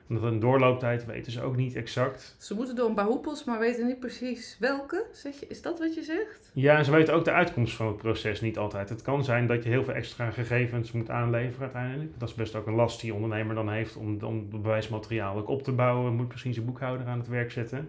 En 0.09 0.15
dat 0.15 0.25
een 0.25 0.41
doorlooptijd 0.41 1.07
weten 1.07 1.33
ze 1.33 1.43
ook 1.43 1.57
niet 1.57 1.75
exact. 1.75 2.37
ze 2.39 2.55
moeten 2.55 2.77
door 2.77 2.89
een 2.89 2.95
paar 2.95 3.05
hoepels, 3.07 3.45
maar 3.45 3.59
weten 3.59 3.87
niet 3.87 4.01
precies 4.01 4.57
welke. 4.61 5.05
Zeg 5.13 5.41
je, 5.41 5.47
is 5.47 5.63
dat 5.63 5.79
wat 5.79 5.95
je 5.95 6.03
zegt? 6.03 6.51
Ja, 6.53 6.77
en 6.79 6.85
ze 6.85 6.91
weten 6.91 7.15
ook 7.15 7.25
de 7.25 7.31
uitkomst 7.33 7.75
van 7.77 7.87
het 7.87 7.97
proces 7.97 8.41
niet 8.41 8.59
altijd. 8.59 8.89
Het 8.89 9.03
kan 9.03 9.25
zijn 9.25 9.47
dat 9.47 9.63
je 9.63 9.69
heel 9.71 9.85
veel 9.85 9.95
extra 9.95 10.31
gegevens 10.31 10.93
moet 10.93 11.11
aanleveren 11.11 11.61
uiteindelijk. 11.63 12.11
Dat 12.19 12.29
is 12.29 12.35
best 12.35 12.55
ook 12.55 12.67
een 12.67 12.75
last 12.75 13.01
die 13.01 13.15
ondernemer 13.15 13.55
dan 13.55 13.71
heeft 13.71 13.97
om, 13.97 14.19
om 14.23 14.49
bewijsmateriaal 14.51 15.37
ook 15.37 15.49
op 15.49 15.63
te 15.63 15.73
bouwen. 15.73 16.15
Moet 16.15 16.29
misschien 16.31 16.55
zijn 16.55 16.67
boekhouder 16.67 17.07
aan 17.07 17.19
het 17.19 17.29
werk 17.29 17.51
zetten. 17.51 17.89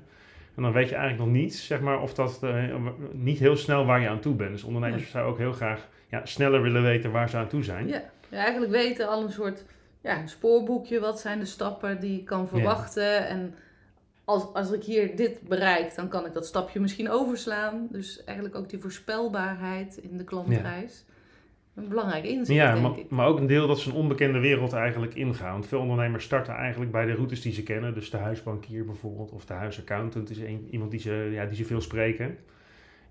En 0.56 0.64
dan 0.64 0.72
weet 0.72 0.90
je 0.90 0.96
eigenlijk 0.96 1.26
nog 1.30 1.42
niet, 1.42 1.56
zeg 1.56 1.82
maar, 1.82 2.02
of 2.02 2.14
dat 2.14 2.40
eh, 2.44 2.64
niet 3.12 3.40
heel 3.40 3.56
snel 3.56 3.86
waar 3.86 4.02
je 4.02 4.08
aan 4.08 4.20
toe 4.20 4.34
bent. 4.36 4.52
Dus 4.52 4.64
ondernemers 4.64 5.02
Nee. 5.02 5.12
zouden 5.12 5.32
ook 5.34 5.40
heel 5.40 5.52
graag 5.54 5.88
ja, 6.10 6.26
sneller 6.26 6.62
willen 6.62 6.84
weten 6.84 7.12
waar 7.12 7.30
ze 7.30 7.38
aan 7.38 7.48
toe 7.48 7.64
zijn. 7.64 7.88
Ja, 7.88 8.02
ja, 8.30 8.38
eigenlijk 8.38 8.72
weten 8.72 9.08
al 9.08 9.24
een 9.24 9.32
soort 9.32 9.66
ja, 10.04 10.22
een 10.22 10.30
spoorboekje. 10.30 11.00
Wat 11.00 11.20
zijn 11.20 11.40
de 11.40 11.46
stappen 11.46 12.00
die 12.00 12.20
ik 12.20 12.26
kan 12.26 12.48
verwachten? 12.48 13.28
En 13.28 13.56
als, 14.26 14.54
als 14.54 14.72
ik 14.72 14.84
hier 14.84 15.16
dit 15.16 15.42
bereik, 15.48 15.96
dan 15.96 16.08
kan 16.08 16.26
ik 16.26 16.34
dat 16.34 16.46
stapje 16.46 16.80
misschien 16.80 17.10
overslaan. 17.10 17.88
Dus 17.92 18.24
eigenlijk 18.24 18.58
ook 18.58 18.70
die 18.70 18.80
voorspelbaarheid 18.80 19.98
in 19.98 20.18
de 20.18 20.24
klantreis. 20.24 21.06
Een 21.76 21.88
belangrijk 21.88 22.24
inzicht, 22.24 22.60
Ja, 22.60 22.72
denk 22.74 22.88
maar, 22.88 23.00
ik. 23.00 23.10
maar 23.10 23.28
ook 23.28 23.38
een 23.40 23.48
deel 23.48 23.68
dat 23.68 23.80
ze 23.80 23.90
een 23.90 23.96
onbekende 23.96 24.40
wereld 24.40 24.74
eigenlijk 24.74 25.14
ingaan. 25.16 25.52
Want 25.52 25.68
veel 25.68 25.80
ondernemers 25.80 26.26
starten 26.26 26.54
eigenlijk 26.54 26.92
bij 26.92 27.06
de 27.06 27.14
routes 27.14 27.42
die 27.42 27.54
ze 27.54 27.64
kennen. 27.64 27.94
Dus 27.94 28.10
de 28.10 28.18
huisbankier 28.18 28.86
bijvoorbeeld 28.86 29.32
of 29.32 29.46
de 29.46 29.54
huisaccountant 29.54 30.30
is 30.30 30.38
een, 30.38 30.68
iemand 30.72 30.92
die 30.92 31.00
ze, 31.00 31.30
ja, 31.32 31.46
die 31.46 31.56
ze 31.56 31.66
veel 31.66 31.82
spreken. 31.82 32.38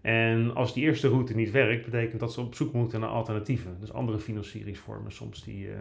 En 0.00 0.54
als 0.54 0.74
die 0.74 0.84
eerste 0.84 1.08
route 1.08 1.34
niet 1.34 1.50
werkt, 1.50 1.84
betekent 1.84 2.20
dat 2.20 2.32
ze 2.32 2.40
op 2.40 2.54
zoek 2.54 2.72
moeten 2.72 3.00
naar 3.00 3.08
alternatieven. 3.08 3.76
Dus 3.80 3.92
andere 3.92 4.18
financieringsvormen 4.18 5.12
soms 5.12 5.44
die, 5.44 5.68
eh, 5.68 5.76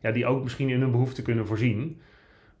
ja, 0.00 0.10
die 0.10 0.26
ook 0.26 0.42
misschien 0.42 0.68
in 0.68 0.80
hun 0.80 0.90
behoefte 0.90 1.22
kunnen 1.22 1.46
voorzien. 1.46 2.00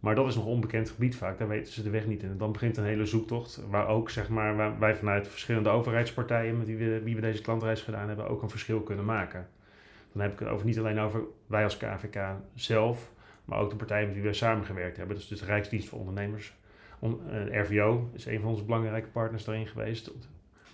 Maar 0.00 0.14
dat 0.14 0.26
is 0.26 0.34
nog 0.34 0.44
onbekend 0.44 0.90
gebied 0.90 1.16
vaak, 1.16 1.38
daar 1.38 1.48
weten 1.48 1.72
ze 1.72 1.82
de 1.82 1.90
weg 1.90 2.06
niet 2.06 2.22
in. 2.22 2.30
En 2.30 2.38
dan 2.38 2.52
begint 2.52 2.76
een 2.76 2.84
hele 2.84 3.06
zoektocht, 3.06 3.62
waar 3.70 3.88
ook 3.88 4.10
zeg 4.10 4.28
maar, 4.28 4.78
wij 4.78 4.94
vanuit 4.94 5.28
verschillende 5.28 5.68
overheidspartijen 5.68 6.58
met 6.58 6.66
wie 6.66 6.76
we, 6.76 7.02
wie 7.02 7.20
deze 7.20 7.42
klantreis 7.42 7.82
gedaan 7.82 8.08
hebben, 8.08 8.28
ook 8.28 8.42
een 8.42 8.50
verschil 8.50 8.80
kunnen 8.80 9.04
maken. 9.04 9.48
Dan 10.12 10.22
heb 10.22 10.32
ik 10.32 10.38
het 10.38 10.48
over 10.48 10.66
niet 10.66 10.78
alleen 10.78 10.98
over 10.98 11.20
wij 11.46 11.64
als 11.64 11.76
KVK 11.76 12.18
zelf, 12.54 13.10
maar 13.44 13.58
ook 13.58 13.70
de 13.70 13.76
partijen 13.76 14.06
met 14.06 14.16
wie 14.16 14.24
we 14.24 14.32
samengewerkt 14.32 14.96
hebben. 14.96 15.16
Dus 15.16 15.28
de 15.28 15.44
Rijksdienst 15.44 15.88
voor 15.88 15.98
Ondernemers. 15.98 16.54
On, 16.98 17.20
eh, 17.30 17.62
RVO 17.62 18.10
is 18.12 18.26
een 18.26 18.40
van 18.40 18.50
onze 18.50 18.64
belangrijke 18.64 19.08
partners 19.08 19.44
daarin 19.44 19.66
geweest. 19.66 20.10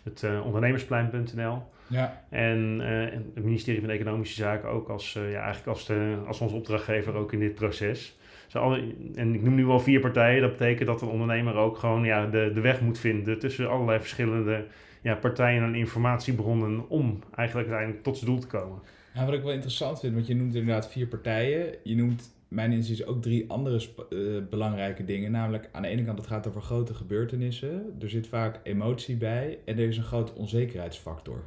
Het 0.02 0.22
eh, 0.22 0.46
ondernemersplein.nl. 0.46 1.62
Ja, 1.92 2.24
En, 2.28 2.80
eh, 2.80 3.14
en 3.14 3.30
het 3.34 3.44
ministerie 3.44 3.80
van 3.80 3.90
Economische 3.90 4.34
Zaken 4.34 4.68
ook 4.68 4.88
als, 4.88 5.16
eh, 5.16 5.30
ja, 5.30 5.40
eigenlijk 5.40 5.66
als, 5.66 5.86
de, 5.86 6.16
als 6.26 6.40
onze 6.40 6.54
opdrachtgever 6.54 7.14
ook 7.14 7.32
in 7.32 7.38
dit 7.38 7.54
proces. 7.54 8.16
Alle, 8.52 8.94
en 9.14 9.34
ik 9.34 9.42
noem 9.42 9.54
nu 9.54 9.64
wel 9.64 9.80
vier 9.80 10.00
partijen. 10.00 10.40
Dat 10.40 10.50
betekent 10.50 10.86
dat 10.88 11.02
een 11.02 11.08
ondernemer 11.08 11.54
ook 11.54 11.78
gewoon 11.78 12.04
ja, 12.04 12.26
de, 12.26 12.50
de 12.54 12.60
weg 12.60 12.80
moet 12.80 12.98
vinden 12.98 13.38
tussen 13.38 13.70
allerlei 13.70 13.98
verschillende 13.98 14.64
ja, 15.02 15.14
partijen 15.14 15.62
en 15.62 15.74
informatiebronnen 15.74 16.88
om 16.88 17.18
eigenlijk 17.34 17.68
uiteindelijk 17.68 18.04
tot 18.04 18.16
zijn 18.18 18.30
doel 18.30 18.40
te 18.40 18.46
komen. 18.46 18.78
Nou, 19.14 19.26
wat 19.26 19.34
ik 19.34 19.42
wel 19.42 19.52
interessant 19.52 20.00
vind, 20.00 20.14
want 20.14 20.26
je 20.26 20.34
noemt 20.34 20.54
inderdaad 20.54 20.90
vier 20.90 21.06
partijen. 21.06 21.74
Je 21.82 21.96
noemt, 21.96 22.34
mijn 22.48 22.72
inziens, 22.72 23.06
ook 23.06 23.22
drie 23.22 23.50
andere 23.50 23.76
eh, 23.76 24.18
belangrijke 24.50 25.04
dingen. 25.04 25.30
Namelijk, 25.30 25.68
aan 25.72 25.82
de 25.82 25.88
ene 25.88 26.04
kant, 26.04 26.18
het 26.18 26.26
gaat 26.26 26.46
over 26.46 26.62
grote 26.62 26.94
gebeurtenissen. 26.94 27.96
Er 28.00 28.10
zit 28.10 28.26
vaak 28.26 28.60
emotie 28.62 29.16
bij 29.16 29.58
en 29.64 29.78
er 29.78 29.88
is 29.88 29.96
een 29.96 30.02
grote 30.02 30.34
onzekerheidsfactor. 30.34 31.44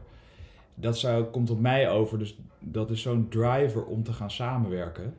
Dat 0.75 0.97
zou, 0.97 1.23
komt 1.23 1.49
op 1.49 1.59
mij 1.59 1.89
over, 1.89 2.19
dus 2.19 2.37
dat 2.59 2.89
is 2.89 3.01
zo'n 3.01 3.27
driver 3.29 3.85
om 3.85 4.03
te 4.03 4.13
gaan 4.13 4.31
samenwerken. 4.31 5.13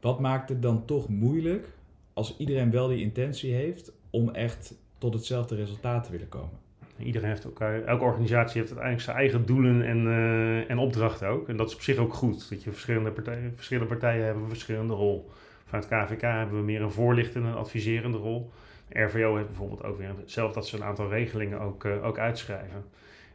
Wat 0.00 0.20
maakt 0.20 0.48
het 0.48 0.62
dan 0.62 0.84
toch 0.84 1.08
moeilijk, 1.08 1.68
als 2.12 2.36
iedereen 2.38 2.70
wel 2.70 2.88
die 2.88 3.00
intentie 3.00 3.52
heeft, 3.52 3.92
om 4.10 4.30
echt 4.30 4.74
tot 4.98 5.14
hetzelfde 5.14 5.54
resultaat 5.54 6.04
te 6.04 6.10
willen 6.10 6.28
komen? 6.28 6.58
Iedereen 6.98 7.28
heeft 7.28 7.48
eh, 7.58 7.86
elke 7.86 8.04
organisatie 8.04 8.60
heeft 8.60 8.72
uiteindelijk 8.72 9.00
zijn 9.00 9.16
eigen 9.16 9.46
doelen 9.46 9.82
en, 9.82 10.06
eh, 10.06 10.70
en 10.70 10.78
opdrachten 10.78 11.28
ook. 11.28 11.48
En 11.48 11.56
dat 11.56 11.68
is 11.68 11.74
op 11.74 11.80
zich 11.80 11.96
ook 11.96 12.14
goed. 12.14 12.48
Dat 12.48 12.62
je 12.62 12.70
verschillende 12.70 13.10
partijen, 13.10 13.52
verschillende 13.54 13.88
partijen 13.88 14.24
hebben 14.24 14.42
een 14.42 14.48
verschillende 14.48 14.94
rol. 14.94 15.30
Vanuit 15.64 15.86
KVK 15.86 16.20
hebben 16.20 16.58
we 16.58 16.64
meer 16.64 16.82
een 16.82 16.90
voorlichtende 16.90 17.48
en 17.48 17.56
adviserende 17.56 18.18
rol. 18.18 18.50
RVO 18.88 19.34
heeft 19.34 19.48
bijvoorbeeld 19.48 19.84
ook 19.84 19.98
weer 19.98 20.14
zelf 20.24 20.52
dat 20.52 20.66
ze 20.66 20.76
een 20.76 20.84
aantal 20.84 21.08
regelingen 21.08 21.60
ook, 21.60 21.84
eh, 21.84 22.04
ook 22.04 22.18
uitschrijven. 22.18 22.84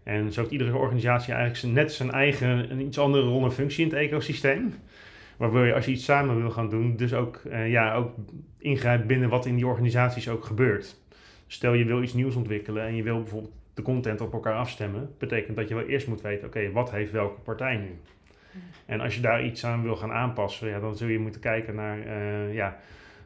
En 0.03 0.31
zo 0.31 0.39
heeft 0.39 0.51
iedere 0.51 0.77
organisatie 0.77 1.33
eigenlijk 1.33 1.75
net 1.75 1.93
zijn 1.93 2.11
eigen, 2.11 2.71
een 2.71 2.81
iets 2.81 2.99
andere 2.99 3.23
rol 3.23 3.43
en 3.43 3.51
functie 3.51 3.83
in 3.85 3.89
het 3.89 3.99
ecosysteem. 3.99 4.73
waar 5.37 5.51
wil 5.51 5.63
je 5.63 5.73
als 5.73 5.85
je 5.85 5.91
iets 5.91 6.05
samen 6.05 6.41
wil 6.41 6.49
gaan 6.49 6.69
doen, 6.69 6.95
dus 6.95 7.13
ook, 7.13 7.41
eh, 7.49 7.69
ja, 7.69 7.95
ook 7.95 8.15
ingrijpt 8.57 9.07
binnen 9.07 9.29
wat 9.29 9.45
in 9.45 9.55
die 9.55 9.67
organisaties 9.67 10.29
ook 10.29 10.45
gebeurt. 10.45 10.99
Stel 11.47 11.73
je 11.73 11.85
wil 11.85 12.03
iets 12.03 12.13
nieuws 12.13 12.35
ontwikkelen 12.35 12.83
en 12.83 12.95
je 12.95 13.03
wil 13.03 13.21
bijvoorbeeld 13.21 13.53
de 13.73 13.81
content 13.81 14.21
op 14.21 14.33
elkaar 14.33 14.55
afstemmen, 14.55 15.09
betekent 15.17 15.55
dat 15.57 15.67
je 15.67 15.75
wel 15.75 15.85
eerst 15.85 16.07
moet 16.07 16.21
weten, 16.21 16.47
oké, 16.47 16.71
wat 16.71 16.91
heeft 16.91 17.11
welke 17.11 17.41
partij 17.41 17.75
nu? 17.75 17.89
En 18.85 19.01
als 19.01 19.15
je 19.15 19.21
daar 19.21 19.45
iets 19.45 19.65
aan 19.65 19.83
wil 19.83 19.95
gaan 19.95 20.11
aanpassen, 20.11 20.67
ja, 20.67 20.79
dan 20.79 20.95
zul 20.95 21.07
je 21.07 21.19
moeten 21.19 21.41
kijken 21.41 21.75
naar 21.75 21.99
eh, 21.99 22.53
ja, 22.53 22.77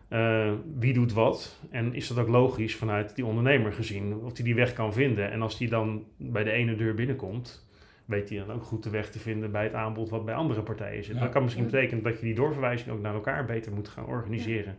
eh, 0.08 0.52
wie 0.80 0.94
doet 0.94 1.14
wat. 1.14 1.60
En 1.70 1.94
is 1.94 2.08
dat 2.08 2.18
ook 2.18 2.28
logisch 2.28 2.76
vanuit 2.76 3.16
die 3.16 3.26
ondernemer 3.26 3.74
gezien, 3.74 4.14
of 4.16 4.34
die 4.34 4.46
die 4.46 4.56
weg 4.56 4.74
kan 4.74 4.94
vinden. 4.94 5.32
En 5.32 5.42
als 5.42 5.58
die 5.58 5.70
dan 5.70 6.04
bij 6.18 6.44
de 6.44 6.52
ene 6.52 6.76
deur 6.76 6.94
binnenkomt, 6.94 7.68
weet 8.06 8.30
hij 8.30 8.38
dan 8.38 8.52
ook 8.52 8.64
goed 8.64 8.84
de 8.84 8.90
weg 8.90 9.10
te 9.12 9.20
vinden 9.20 9.52
bij 9.52 9.64
het 9.64 9.74
aanbod 9.74 10.10
wat 10.10 10.26
bij 10.26 10.34
andere 10.36 10.62
partijen 10.62 11.04
zit. 11.04 11.16
Ja. 11.16 11.22
Dat 11.22 11.30
kan 11.32 11.44
misschien 11.44 11.66
betekenen 11.66 12.04
dat 12.04 12.20
je 12.20 12.26
die 12.26 12.36
doorverwijzing 12.36 12.90
ook 12.90 13.02
naar 13.02 13.14
elkaar 13.14 13.46
beter 13.46 13.72
moet 13.72 13.88
gaan 13.88 14.06
organiseren. 14.06 14.78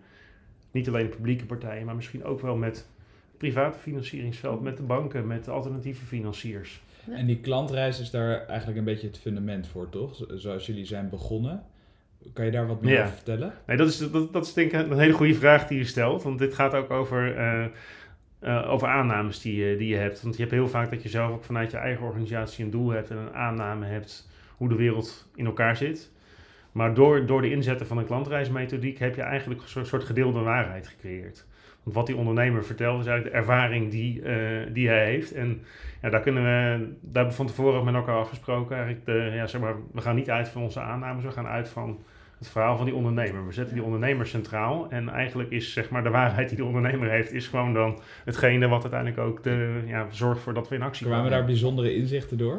Niet 0.71 0.89
alleen 0.89 1.09
publieke 1.09 1.47
partijen, 1.47 1.87
maar 1.87 1.95
misschien 1.95 2.25
ook 2.25 2.41
wel 2.41 2.57
met 2.57 2.89
private 3.37 3.79
financieringsveld, 3.79 4.61
met 4.63 4.77
de 4.77 4.83
banken, 4.83 5.27
met 5.27 5.45
de 5.45 5.51
alternatieve 5.51 6.05
financiers. 6.07 6.81
En 7.11 7.27
die 7.27 7.41
klantreis 7.41 8.01
is 8.01 8.11
daar 8.11 8.47
eigenlijk 8.47 8.79
een 8.79 8.85
beetje 8.85 9.07
het 9.07 9.19
fundament 9.19 9.67
voor, 9.67 9.89
toch? 9.89 10.15
Zo- 10.17 10.37
Zoals 10.37 10.67
jullie 10.67 10.85
zijn 10.85 11.09
begonnen. 11.09 11.63
Kan 12.33 12.45
je 12.45 12.51
daar 12.51 12.67
wat 12.67 12.83
meer 12.83 12.95
Ja. 12.95 13.03
over 13.03 13.15
vertellen? 13.15 13.53
Nee, 13.67 13.77
dat 13.77 13.89
is, 13.89 14.11
dat, 14.11 14.33
dat 14.33 14.47
is 14.47 14.53
denk 14.53 14.73
ik 14.73 14.91
een 14.91 14.99
hele 14.99 15.13
goede 15.13 15.35
vraag 15.35 15.67
die 15.67 15.79
je 15.79 15.85
stelt. 15.85 16.23
Want 16.23 16.39
dit 16.39 16.55
gaat 16.55 16.75
ook 16.75 16.91
over, 16.91 17.37
eh, 17.37 17.65
eh, 18.41 18.71
over 18.73 18.89
aannames 18.89 19.41
die, 19.41 19.65
je- 19.65 19.77
die 19.77 19.89
je 19.89 19.97
hebt. 19.97 20.23
Want 20.23 20.35
je 20.35 20.41
hebt 20.41 20.55
heel 20.55 20.69
vaak 20.69 20.91
dat 20.91 21.03
je 21.03 21.09
zelf 21.09 21.31
ook 21.33 21.45
vanuit 21.45 21.71
je 21.71 21.77
eigen 21.77 22.07
organisatie 22.07 22.65
een 22.65 22.71
doel 22.71 22.89
hebt 22.91 23.11
en 23.11 23.17
een 23.17 23.35
aanname 23.35 23.87
hebt 23.87 24.29
hoe 24.57 24.69
de 24.69 24.75
wereld 24.77 25.29
in 25.35 25.47
elkaar 25.47 25.77
zit. 25.77 26.11
Maar 26.73 26.95
door, 26.95 27.27
door 27.27 27.43
de 27.43 27.51
inzetten 27.51 27.87
van 27.87 27.99
een 27.99 28.07
klantreismethodiek 28.07 28.99
heb 28.99 29.15
je 29.17 29.23
eigenlijk 29.23 29.61
een 29.75 29.87
soort, 29.87 30.05
gedeelde 30.05 30.41
waarheid 30.41 30.87
gecreëerd. 30.89 31.47
Want 31.83 31.97
wat 31.97 32.07
die 32.07 32.17
ondernemer 32.17 32.65
vertelt 32.65 33.01
is 33.01 33.07
eigenlijk 33.07 33.37
de 33.37 33.41
ervaring 33.43 33.91
die, 33.91 34.23
eh, 34.23 34.67
die 34.73 34.89
hij 34.89 35.05
heeft. 35.05 35.33
En 35.33 35.63
ja, 36.03 36.11
daar 36.11 36.21
kunnen 36.21 36.43
we, 36.43 36.79
daar 37.01 37.13
hebben 37.13 37.27
we 37.27 37.33
van 37.33 37.47
tevoren 37.47 37.79
ook 37.79 37.85
met 37.85 37.95
elkaar 37.95 38.17
afgesproken. 38.17 38.77
Eigenlijk 38.77 39.07
de, 39.07 39.31
ja, 39.35 39.47
zeg 39.47 39.61
maar, 39.61 39.75
we 39.93 40.01
gaan 40.01 40.15
niet 40.15 40.31
uit 40.31 40.49
van 40.49 40.63
onze 40.63 40.81
aannames, 40.81 41.25
we 41.25 41.31
gaan 41.31 41.47
uit 41.47 41.69
van 41.69 42.03
het 42.39 42.49
verhaal 42.49 42.77
van 42.77 42.85
die 42.85 42.95
ondernemer. 42.95 43.47
We 43.47 43.53
zetten 43.53 43.75
die 43.75 43.85
ondernemer 43.85 44.27
centraal. 44.27 44.87
En 44.91 45.09
eigenlijk 45.09 45.51
is 45.51 45.73
zeg 45.73 45.91
maar 45.91 46.03
de 46.03 46.11
waarheid 46.11 46.49
die 46.49 46.59
de 46.59 46.65
ondernemer 46.65 47.11
heeft, 47.11 47.33
is 47.33 47.47
gewoon 47.49 47.75
dan 47.75 47.99
hetgene 48.25 48.69
wat 48.69 48.83
uiteindelijk 48.83 49.21
ook 49.21 49.43
de, 49.43 49.83
ja, 49.87 50.07
zorgt 50.11 50.41
voor 50.41 50.55
dat 50.55 50.69
we 50.69 50.75
in 50.75 50.83
actie 50.83 51.07
Kwamen 51.07 51.25
komen. 51.25 51.39
daar 51.39 51.47
bijzondere 51.47 51.95
inzichten 51.95 52.39
door? 52.39 52.59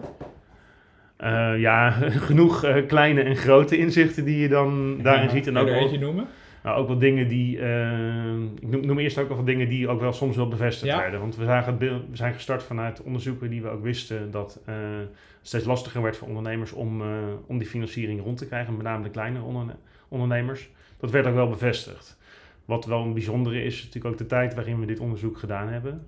Eh, 1.17 1.59
ja, 1.59 1.91
genoeg 2.29 2.63
eh, 2.63 2.85
kleine 2.87 3.21
en 3.21 3.35
grote 3.35 3.77
inzichten 3.77 4.25
die 4.25 4.37
je 4.37 4.47
dan 4.47 4.99
daarin 5.01 5.23
Ja, 5.23 5.29
ziet. 5.29 5.47
En 5.47 5.57
ook 5.57 5.67
je 5.67 5.73
er 5.73 5.79
eentje 5.79 5.99
noemen? 5.99 6.27
Nou, 6.67 6.79
ook 6.79 6.87
wel 6.87 6.97
dingen 6.97 7.27
die, 7.27 7.59
eh, 7.59 8.33
ik 8.59 8.67
noem, 8.67 8.85
noem 8.85 8.99
eerst 8.99 9.17
ook 9.17 9.27
wel 9.27 9.37
wat 9.37 9.45
dingen 9.45 9.69
die 9.69 9.87
ook 9.87 9.99
wel 9.99 10.13
soms 10.13 10.35
wel 10.35 10.47
bevestigd 10.47 10.91
Ja. 10.91 10.99
werden. 10.99 11.19
Want 11.19 11.35
we, 11.35 11.45
zagen 11.45 11.77
we 11.77 12.01
zijn 12.11 12.33
gestart 12.33 12.63
vanuit 12.63 13.01
onderzoeken 13.01 13.49
die 13.49 13.61
we 13.61 13.69
ook 13.69 13.83
wisten 13.83 14.31
dat 14.31 14.61
eh, 14.65 14.75
het 14.99 15.09
steeds 15.41 15.65
lastiger 15.65 16.01
werd 16.01 16.17
voor 16.17 16.27
ondernemers 16.27 16.71
om, 16.71 17.01
eh, 17.01 17.07
om 17.47 17.57
die 17.57 17.67
financiering 17.67 18.21
rond 18.21 18.37
te 18.37 18.47
krijgen, 18.47 18.73
met 18.75 18.85
name 18.85 19.03
de 19.03 19.09
kleine 19.09 19.41
onderne- 19.41 19.75
ondernemers. 20.07 20.69
Dat 20.97 21.11
werd 21.11 21.25
ook 21.27 21.33
wel 21.33 21.49
bevestigd. 21.49 22.17
Wat 22.65 22.85
wel 22.85 23.01
een 23.03 23.13
bijzondere 23.13 23.63
is, 23.63 23.73
is 23.77 23.83
natuurlijk 23.85 24.13
ook 24.13 24.19
de 24.19 24.25
tijd 24.25 24.53
waarin 24.53 24.79
we 24.79 24.85
dit 24.85 24.99
onderzoek 24.99 25.37
gedaan 25.37 25.67
hebben. 25.67 26.05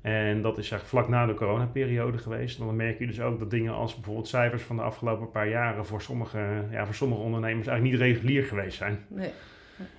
En 0.00 0.42
dat 0.42 0.58
is 0.58 0.70
eigenlijk 0.70 0.90
vlak 0.90 1.08
na 1.08 1.26
de 1.26 1.34
coronaperiode 1.34 2.18
geweest. 2.18 2.58
En 2.60 2.66
dan 2.66 2.76
merk 2.76 2.98
je 2.98 3.06
dus 3.06 3.20
ook 3.20 3.38
dat 3.38 3.50
dingen 3.50 3.72
als 3.72 3.94
bijvoorbeeld 3.94 4.28
cijfers 4.28 4.62
van 4.62 4.76
de 4.76 4.82
afgelopen 4.82 5.30
paar 5.30 5.48
jaren 5.48 5.86
voor 5.86 6.02
sommige, 6.02 6.38
ja, 6.70 6.84
voor 6.84 6.94
sommige 6.94 7.20
ondernemers 7.22 7.66
eigenlijk 7.66 8.00
niet 8.00 8.08
regulier 8.08 8.42
geweest 8.44 8.76
zijn. 8.76 8.98
Nee. 9.08 9.30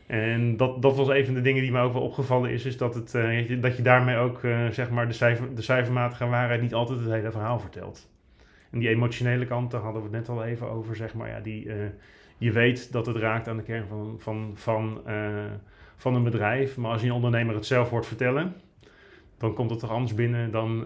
En 0.06 0.58
dat, 0.58 0.82
dat 0.82 0.96
was 0.96 1.08
een 1.08 1.26
van 1.26 1.34
de 1.34 1.42
dingen 1.42 1.62
die 1.62 1.72
me 1.72 1.80
ook 1.80 1.94
wel 1.94 2.02
opgevallen 2.02 2.50
is, 2.50 2.66
is 2.66 2.78
dat, 2.78 2.96
het, 2.96 3.16
eh, 3.16 3.62
dat 3.62 3.78
je 3.78 3.84
daarmee 3.84 4.18
ook 4.18 4.44
eh, 4.44 4.68
zeg 4.70 4.90
maar 4.90 5.08
de, 5.08 5.14
cijfer, 5.14 5.56
de 5.56 5.62
cijfermatige 5.62 6.26
waarheid 6.26 6.62
niet 6.62 6.74
altijd 6.74 7.00
het 7.00 7.12
hele 7.12 7.32
verhaal 7.32 7.60
vertelt. 7.60 8.10
En 8.72 8.80
die 8.80 8.90
emotionele 8.90 9.46
kant, 9.46 9.72
daar 9.72 9.82
hadden 9.82 10.02
we 10.02 10.08
het 10.08 10.18
net 10.18 10.38
al 10.38 10.44
even 10.44 10.70
over, 10.70 10.96
zeg 10.96 11.14
maar, 11.14 11.30
ja, 11.30 11.40
die, 11.40 11.70
eh, 11.70 11.76
je 12.38 12.52
weet 12.52 12.92
dat 12.92 13.06
het 13.06 13.16
raakt 13.16 13.48
aan 13.48 13.58
de 13.58 13.64
kern 13.64 13.88
van, 13.88 14.16
van, 14.20 14.52
van, 14.54 15.02
van 15.96 16.16
een 16.16 16.24
bedrijf, 16.24 16.78
maar 16.78 16.92
als 16.92 17.02
je 17.02 17.08
een 17.08 17.14
ondernemer 17.14 17.56
het 17.56 17.66
zelf 17.66 17.90
hoort 17.90 18.06
vertellen, 18.06 18.56
dan 19.38 19.54
komt 19.54 19.70
het 19.70 19.80
toch 19.80 19.92
anders 19.92 20.14
binnen 20.14 20.52
dan, 20.52 20.86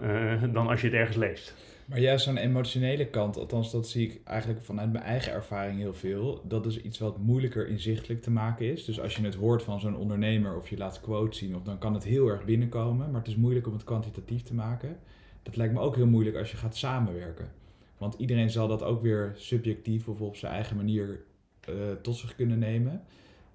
dan 0.52 0.68
als 0.68 0.80
je 0.80 0.86
het 0.86 0.96
ergens 0.96 1.16
leest. 1.16 1.54
Maar 1.90 2.00
juist 2.00 2.24
zo'n 2.24 2.36
emotionele 2.36 3.06
kant, 3.06 3.36
althans 3.36 3.70
dat 3.70 3.88
zie 3.88 4.08
ik 4.08 4.20
eigenlijk 4.24 4.62
vanuit 4.62 4.92
mijn 4.92 5.04
eigen 5.04 5.32
ervaring 5.32 5.78
heel 5.78 5.94
veel. 5.94 6.42
Dat 6.44 6.66
is 6.66 6.82
iets 6.82 6.98
wat 6.98 7.18
moeilijker 7.18 7.68
inzichtelijk 7.68 8.22
te 8.22 8.30
maken 8.30 8.72
is. 8.72 8.84
Dus 8.84 9.00
als 9.00 9.16
je 9.16 9.22
het 9.22 9.34
hoort 9.34 9.62
van 9.62 9.80
zo'n 9.80 9.96
ondernemer 9.96 10.56
of 10.56 10.68
je 10.68 10.76
laat 10.76 11.00
quotes 11.00 11.38
zien, 11.38 11.56
of 11.56 11.62
dan 11.62 11.78
kan 11.78 11.94
het 11.94 12.04
heel 12.04 12.28
erg 12.28 12.44
binnenkomen. 12.44 13.10
Maar 13.10 13.20
het 13.20 13.28
is 13.28 13.36
moeilijk 13.36 13.66
om 13.66 13.72
het 13.72 13.84
kwantitatief 13.84 14.42
te 14.42 14.54
maken. 14.54 14.98
Dat 15.42 15.56
lijkt 15.56 15.74
me 15.74 15.80
ook 15.80 15.96
heel 15.96 16.06
moeilijk 16.06 16.36
als 16.36 16.50
je 16.50 16.56
gaat 16.56 16.76
samenwerken. 16.76 17.52
Want 17.98 18.14
iedereen 18.18 18.50
zal 18.50 18.68
dat 18.68 18.82
ook 18.82 19.02
weer 19.02 19.32
subjectief 19.36 20.08
of 20.08 20.20
op 20.20 20.36
zijn 20.36 20.52
eigen 20.52 20.76
manier 20.76 21.20
eh, 21.60 21.74
tot 22.02 22.16
zich 22.16 22.34
kunnen 22.34 22.58
nemen. 22.58 23.02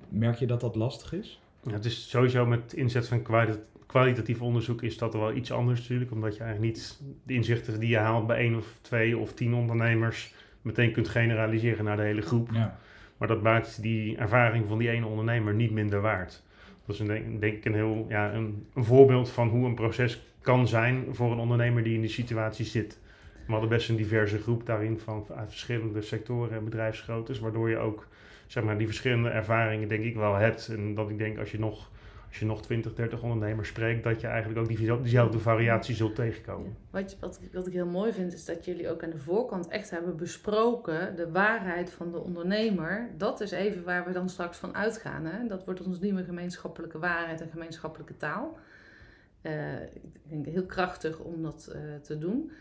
Merk 0.10 0.40
je 0.40 0.48
dat 0.48 0.62
dat 0.62 0.76
lastig 0.76 1.14
is? 1.14 1.40
Het 1.70 1.86
is 1.86 2.10
sowieso 2.10 2.46
met 2.46 2.74
inzet 2.74 3.08
van 3.08 3.22
kwalitatief 3.86 4.42
onderzoek 4.42 4.82
is 4.82 4.98
dat 4.98 5.14
wel 5.14 5.34
iets 5.34 5.52
anders 5.52 5.80
natuurlijk. 5.80 6.12
Omdat 6.12 6.36
je 6.36 6.44
eigenlijk 6.44 6.74
niet 6.74 7.02
de 7.24 7.34
inzichten 7.34 7.80
die 7.80 7.90
je 7.90 7.98
haalt 7.98 8.28
bij 8.28 8.38
één 8.38 8.56
of 8.56 8.78
twee 8.82 9.18
of 9.18 9.34
tien 9.34 9.54
ondernemers 9.54 10.34
meteen 10.62 10.92
kunt 10.92 11.08
generaliseren 11.08 11.86
naar 11.86 11.98
de 11.98 12.04
hele 12.04 12.22
groep. 12.22 12.50
Ja. 12.52 12.80
Maar 13.18 13.28
dat 13.28 13.42
maakt 13.42 13.82
die 13.82 14.18
ervaring 14.18 14.66
van 14.68 14.78
die 14.78 14.90
ene 14.90 15.06
ondernemer 15.06 15.54
niet 15.54 15.72
minder 15.72 16.02
waard. 16.02 16.44
Dat 16.86 16.96
is 16.96 17.02
een, 17.02 17.08
denk, 17.08 17.42
denk 17.42 17.54
ik 17.54 17.66
een 17.66 17.74
heel 17.74 18.06
ja, 18.10 18.34
een, 18.34 18.68
een 18.74 18.84
voorbeeld 18.84 19.30
van 19.30 19.48
hoe 19.48 19.66
een 19.66 19.76
proces 19.76 20.22
kan 20.42 20.68
zijn 20.68 21.06
voor 21.12 21.32
een 21.32 21.38
ondernemer 21.38 21.84
die 21.84 21.94
in 21.96 22.02
die 22.02 22.10
situatie 22.10 22.66
zit. 22.66 23.00
We 23.46 23.52
hadden 23.52 23.70
best 23.70 23.90
een 23.90 23.96
diverse 23.96 24.40
groep 24.40 24.66
daarin 24.66 25.00
van 25.00 25.26
uit 25.36 25.50
verschillende 25.50 26.02
sectoren 26.02 26.58
en 26.58 26.64
bedrijfsgroottes, 26.64 27.40
waardoor 27.40 27.70
je 27.70 27.78
ook 27.78 28.08
zeg 28.48 28.64
maar, 28.64 28.78
die 28.78 28.88
verschillende 28.88 29.30
ervaringen 29.30 29.88
denk 29.88 30.04
ik 30.04 30.16
wel 30.16 30.36
hebt. 30.36 30.68
En 30.68 30.96
dat 30.96 31.10
ik 31.10 31.18
denk 31.18 31.38
als 31.38 31.52
je 31.52 31.60
nog, 31.60 31.92
als 32.28 32.40
je 32.40 32.46
nog 32.46 32.62
20, 32.62 32.94
30 32.94 33.24
ondernemers 33.24 33.70
spreekt, 33.70 34.04
dat 34.04 34.22
je 34.22 34.28
eigenlijk 34.28 34.60
ook 34.60 34.68
die, 34.68 34.98
diezelfde 35.02 35.40
variatie 35.40 35.96
zult 35.96 36.16
tegenkomen. 36.16 36.78
Wat, 36.90 37.18
wat, 37.20 37.40
ik- 37.42 37.54
wat 37.54 37.68
ik 37.68 37.74
heel 37.74 37.86
mooi 37.86 38.14
vind, 38.14 38.34
is 38.34 38.46
dat 38.46 38.66
jullie 38.66 38.90
ook 38.90 39.04
aan 39.04 39.10
de 39.10 39.18
voorkant 39.18 39.68
echt 39.68 39.90
hebben 39.90 40.16
besproken 40.18 41.16
de 41.16 41.32
waarheid 41.32 41.90
van 41.92 42.12
de 42.12 42.20
ondernemer. 42.20 43.10
Dat 43.18 43.42
is 43.42 43.52
even 43.52 43.84
waar 43.84 44.06
we 44.06 44.12
dan 44.12 44.30
straks 44.30 44.58
van 44.58 44.76
uitgaan. 44.76 45.26
Hè? 45.26 45.48
Dat 45.48 45.66
wordt 45.66 45.86
onze 45.86 46.02
nieuwe 46.02 46.24
gemeenschappelijke 46.24 47.00
waarheid 47.00 47.42
en 47.42 47.50
gemeenschappelijke 47.50 48.18
taal. 48.18 48.58
Eh, 49.42 49.82
ik 49.82 50.30
denk 50.30 50.46
heel 50.46 50.66
krachtig 50.66 51.20
om 51.20 51.42
dat 51.44 51.70
eh, 51.74 51.80
te 52.02 52.18
doen. 52.18 52.52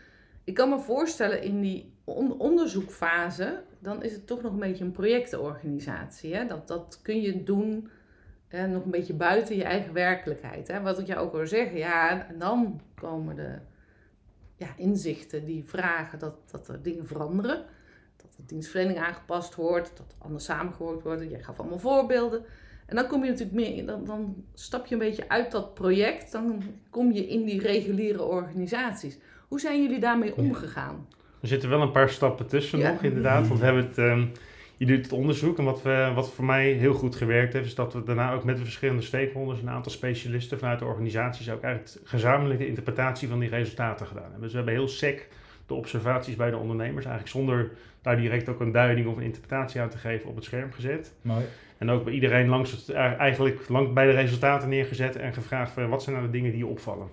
Ik 0.43 0.53
kan 0.53 0.69
me 0.69 0.79
voorstellen 0.79 1.41
in 1.41 1.61
die 1.61 1.93
on- 2.03 2.39
onderzoekfase, 2.39 3.61
dan 3.79 4.03
is 4.03 4.11
het 4.11 4.27
toch 4.27 4.41
nog 4.41 4.53
een 4.53 4.59
beetje 4.59 4.83
een 4.83 4.91
projectenorganisatie. 4.91 6.35
Hè? 6.35 6.45
Dat, 6.47 6.67
dat 6.67 6.99
kun 7.03 7.21
je 7.21 7.43
doen 7.43 7.89
hè, 8.55 8.67
nog 8.67 8.83
een 8.85 8.91
beetje 8.91 9.13
buiten 9.13 9.55
je 9.55 9.63
eigen 9.63 9.93
werkelijkheid. 9.93 10.67
Hè? 10.67 10.81
Wat 10.81 10.99
ik 10.99 11.07
jou 11.07 11.19
ook 11.19 11.33
wil 11.33 11.47
zeggen, 11.47 11.77
ja, 11.77 12.27
en 12.29 12.39
dan 12.39 12.81
komen 12.95 13.35
de 13.35 13.55
ja, 14.55 14.67
inzichten 14.77 15.45
die 15.45 15.63
vragen 15.65 16.19
dat, 16.19 16.35
dat 16.51 16.67
er 16.67 16.81
dingen 16.81 17.07
veranderen. 17.07 17.63
Dat 18.17 18.33
de 18.37 18.45
dienstverlening 18.45 18.99
aangepast 18.99 19.55
wordt, 19.55 19.91
dat 19.97 20.15
anders 20.17 20.43
samengehoord 20.45 21.03
wordt. 21.03 21.29
Jij 21.29 21.43
gaf 21.43 21.59
allemaal 21.59 21.79
voorbeelden. 21.79 22.43
En 22.85 22.95
dan 22.95 23.07
kom 23.07 23.23
je 23.23 23.29
natuurlijk 23.29 23.57
meer, 23.57 23.75
in- 23.77 23.85
dan, 23.85 24.05
dan 24.05 24.43
stap 24.53 24.85
je 24.85 24.93
een 24.93 24.99
beetje 24.99 25.29
uit 25.29 25.51
dat 25.51 25.73
project. 25.73 26.31
Dan 26.31 26.63
kom 26.89 27.11
je 27.11 27.27
in 27.27 27.45
die 27.45 27.61
reguliere 27.61 28.23
organisaties. 28.23 29.17
Hoe 29.47 29.59
zijn 29.59 29.81
jullie 29.81 29.99
daarmee 29.99 30.35
omgegaan? 30.37 31.07
Er 31.41 31.47
zitten 31.47 31.69
wel 31.69 31.81
een 31.81 31.91
paar 31.91 32.09
stappen 32.09 32.47
tussen 32.47 32.79
Ja. 32.79 32.91
nog, 32.91 33.01
inderdaad. 33.03 33.47
Want 33.47 33.59
we 33.59 33.65
hebben 33.65 33.85
het, 33.85 33.97
ehm, 33.97 34.25
je 34.77 34.85
doet 34.85 35.03
het 35.03 35.11
onderzoek. 35.11 35.57
En 35.57 35.63
wat, 35.63 35.81
we, 35.81 36.11
wat 36.15 36.33
voor 36.33 36.45
mij 36.45 36.71
heel 36.71 36.93
goed 36.93 37.15
gewerkt 37.15 37.53
heeft, 37.53 37.65
is 37.65 37.75
dat 37.75 37.93
we 37.93 38.03
daarna 38.03 38.33
ook 38.33 38.43
met 38.43 38.57
de 38.57 38.63
verschillende 38.63 39.01
stakeholders, 39.01 39.61
een 39.61 39.69
aantal 39.69 39.91
specialisten 39.91 40.59
vanuit 40.59 40.79
de 40.79 40.85
organisaties, 40.85 41.49
ook 41.49 41.61
eigenlijk 41.61 42.07
gezamenlijke 42.07 42.67
interpretatie 42.67 43.27
van 43.27 43.39
die 43.39 43.49
resultaten 43.49 44.07
gedaan 44.07 44.23
hebben. 44.23 44.41
Dus 44.41 44.51
we 44.51 44.57
hebben 44.57 44.75
heel 44.75 44.87
sec 44.87 45.27
de 45.65 45.73
observaties 45.73 46.35
bij 46.35 46.49
de 46.49 46.57
ondernemers, 46.57 47.05
eigenlijk 47.05 47.35
zonder 47.35 47.71
daar 48.01 48.17
direct 48.17 48.49
ook 48.49 48.59
een 48.59 48.71
duiding 48.71 49.07
of 49.07 49.17
een 49.17 49.23
interpretatie 49.23 49.81
aan 49.81 49.89
te 49.89 49.97
geven, 49.97 50.29
op 50.29 50.35
het 50.35 50.43
scherm 50.43 50.71
gezet. 50.71 51.13
Mooi. 51.21 51.45
En 51.77 51.89
ook 51.89 52.03
bij 52.03 52.13
iedereen 52.13 52.47
langs 52.47 52.71
het, 52.71 52.89
eigenlijk 52.93 53.69
lang 53.69 53.93
bij 53.93 54.05
de 54.05 54.11
resultaten 54.11 54.69
neergezet 54.69 55.15
en 55.15 55.33
gevraagd 55.33 55.71
van 55.71 55.89
wat 55.89 56.03
zijn 56.03 56.15
nou 56.15 56.27
de 56.27 56.33
dingen 56.33 56.51
die 56.51 56.59
je 56.59 56.67
opvallen. 56.67 57.07